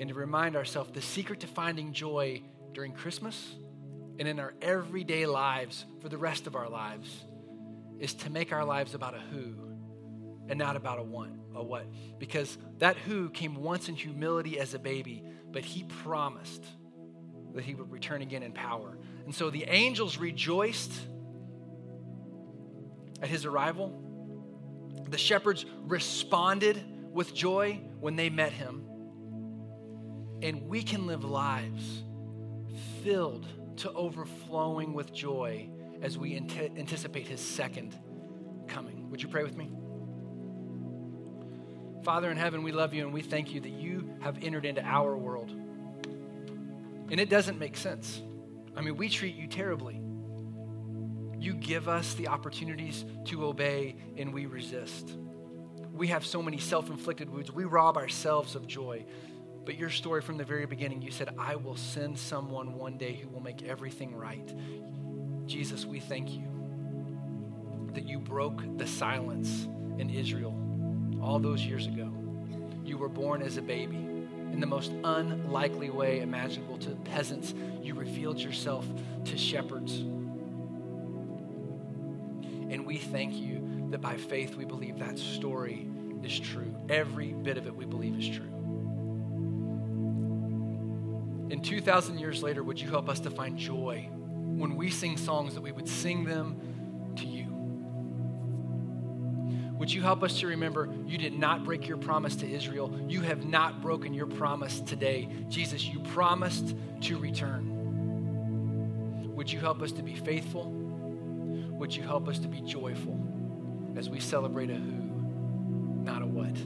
and 0.00 0.08
to 0.08 0.14
remind 0.16 0.56
ourselves 0.56 0.90
the 0.90 1.00
secret 1.00 1.38
to 1.38 1.46
finding 1.46 1.92
joy 1.92 2.42
during 2.72 2.90
Christmas 2.90 3.54
and 4.18 4.26
in 4.26 4.40
our 4.40 4.54
everyday 4.60 5.24
lives 5.24 5.84
for 6.02 6.08
the 6.08 6.18
rest 6.18 6.48
of 6.48 6.56
our 6.56 6.68
lives 6.68 7.24
is 8.00 8.14
to 8.14 8.30
make 8.30 8.52
our 8.52 8.64
lives 8.64 8.94
about 8.94 9.14
a 9.14 9.20
who 9.30 9.54
and 10.48 10.58
not 10.58 10.74
about 10.74 10.98
a 10.98 11.04
what, 11.04 11.30
a 11.54 11.62
what. 11.62 11.86
Because 12.18 12.58
that 12.78 12.96
who 12.96 13.30
came 13.30 13.54
once 13.54 13.88
in 13.88 13.94
humility 13.94 14.58
as 14.58 14.74
a 14.74 14.80
baby, 14.80 15.22
but 15.52 15.64
he 15.64 15.84
promised 15.84 16.64
that 17.54 17.62
he 17.62 17.76
would 17.76 17.92
return 17.92 18.20
again 18.20 18.42
in 18.42 18.50
power. 18.50 18.98
And 19.28 19.34
so 19.34 19.50
the 19.50 19.64
angels 19.64 20.16
rejoiced 20.16 20.90
at 23.20 23.28
his 23.28 23.44
arrival. 23.44 23.92
The 25.10 25.18
shepherds 25.18 25.66
responded 25.82 26.82
with 27.12 27.34
joy 27.34 27.82
when 28.00 28.16
they 28.16 28.30
met 28.30 28.52
him. 28.52 28.86
And 30.40 30.62
we 30.62 30.82
can 30.82 31.06
live 31.06 31.24
lives 31.24 32.04
filled 33.02 33.46
to 33.76 33.92
overflowing 33.92 34.94
with 34.94 35.12
joy 35.12 35.68
as 36.00 36.16
we 36.16 36.34
anticipate 36.34 37.28
his 37.28 37.42
second 37.42 37.94
coming. 38.66 39.10
Would 39.10 39.22
you 39.22 39.28
pray 39.28 39.42
with 39.44 39.58
me? 39.58 39.70
Father 42.02 42.30
in 42.30 42.38
heaven, 42.38 42.62
we 42.62 42.72
love 42.72 42.94
you 42.94 43.04
and 43.04 43.12
we 43.12 43.20
thank 43.20 43.52
you 43.52 43.60
that 43.60 43.72
you 43.72 44.08
have 44.22 44.42
entered 44.42 44.64
into 44.64 44.82
our 44.82 45.18
world. 45.18 45.50
And 47.10 47.20
it 47.20 47.28
doesn't 47.28 47.58
make 47.58 47.76
sense. 47.76 48.22
I 48.78 48.80
mean, 48.80 48.96
we 48.96 49.08
treat 49.08 49.34
you 49.34 49.48
terribly. 49.48 50.00
You 51.36 51.54
give 51.54 51.88
us 51.88 52.14
the 52.14 52.28
opportunities 52.28 53.04
to 53.24 53.44
obey, 53.44 53.96
and 54.16 54.32
we 54.32 54.46
resist. 54.46 55.16
We 55.92 56.06
have 56.08 56.24
so 56.24 56.40
many 56.40 56.58
self 56.58 56.88
inflicted 56.88 57.28
wounds. 57.28 57.50
We 57.50 57.64
rob 57.64 57.96
ourselves 57.96 58.54
of 58.54 58.68
joy. 58.68 59.04
But 59.64 59.76
your 59.76 59.90
story 59.90 60.22
from 60.22 60.38
the 60.38 60.44
very 60.44 60.64
beginning, 60.64 61.02
you 61.02 61.10
said, 61.10 61.34
I 61.36 61.56
will 61.56 61.76
send 61.76 62.18
someone 62.18 62.74
one 62.74 62.96
day 62.96 63.14
who 63.16 63.28
will 63.28 63.42
make 63.42 63.64
everything 63.64 64.14
right. 64.14 64.54
Jesus, 65.46 65.84
we 65.84 65.98
thank 65.98 66.30
you 66.30 66.46
that 67.94 68.06
you 68.06 68.20
broke 68.20 68.62
the 68.78 68.86
silence 68.86 69.66
in 69.98 70.08
Israel 70.08 70.54
all 71.20 71.40
those 71.40 71.62
years 71.62 71.86
ago. 71.86 72.12
You 72.84 72.96
were 72.96 73.08
born 73.08 73.42
as 73.42 73.56
a 73.56 73.62
baby 73.62 74.07
in 74.52 74.60
the 74.60 74.66
most 74.66 74.92
unlikely 75.04 75.90
way 75.90 76.20
imaginable 76.20 76.78
to 76.78 76.90
peasants. 76.90 77.54
You 77.82 77.94
revealed 77.94 78.38
yourself 78.38 78.86
to 79.26 79.36
shepherds. 79.38 79.98
And 82.70 82.84
we 82.86 82.98
thank 82.98 83.34
you 83.34 83.86
that 83.90 84.00
by 84.00 84.16
faith 84.16 84.54
we 84.56 84.64
believe 84.64 84.98
that 84.98 85.18
story 85.18 85.88
is 86.22 86.38
true. 86.38 86.74
Every 86.88 87.32
bit 87.32 87.56
of 87.56 87.66
it 87.66 87.74
we 87.74 87.86
believe 87.86 88.18
is 88.18 88.28
true. 88.28 88.44
And 91.50 91.64
2,000 91.64 92.18
years 92.18 92.42
later, 92.42 92.62
would 92.62 92.78
you 92.78 92.90
help 92.90 93.08
us 93.08 93.20
to 93.20 93.30
find 93.30 93.56
joy 93.56 94.08
when 94.12 94.76
we 94.76 94.90
sing 94.90 95.16
songs 95.16 95.54
that 95.54 95.62
we 95.62 95.72
would 95.72 95.88
sing 95.88 96.24
them 96.24 96.60
Would 99.78 99.92
you 99.92 100.02
help 100.02 100.22
us 100.24 100.40
to 100.40 100.48
remember 100.48 100.88
you 101.06 101.16
did 101.18 101.38
not 101.38 101.64
break 101.64 101.86
your 101.86 101.98
promise 101.98 102.34
to 102.36 102.50
Israel? 102.50 102.92
You 103.08 103.20
have 103.22 103.46
not 103.46 103.80
broken 103.80 104.12
your 104.12 104.26
promise 104.26 104.80
today. 104.80 105.28
Jesus, 105.48 105.84
you 105.86 106.00
promised 106.00 106.74
to 107.02 107.16
return. 107.16 107.74
Would 109.34 109.52
you 109.52 109.60
help 109.60 109.82
us 109.82 109.92
to 109.92 110.02
be 110.02 110.16
faithful? 110.16 110.72
Would 110.72 111.94
you 111.94 112.02
help 112.02 112.26
us 112.26 112.40
to 112.40 112.48
be 112.48 112.60
joyful 112.60 113.24
as 113.96 114.10
we 114.10 114.18
celebrate 114.18 114.70
a 114.70 114.74
who, 114.74 116.02
not 116.02 116.22
a 116.22 116.26
what? 116.26 116.56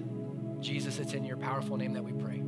Jesus, 0.63 0.99
it's 0.99 1.13
in 1.13 1.25
your 1.25 1.37
powerful 1.37 1.77
name 1.77 1.93
that 1.93 2.03
we 2.03 2.13
pray. 2.13 2.43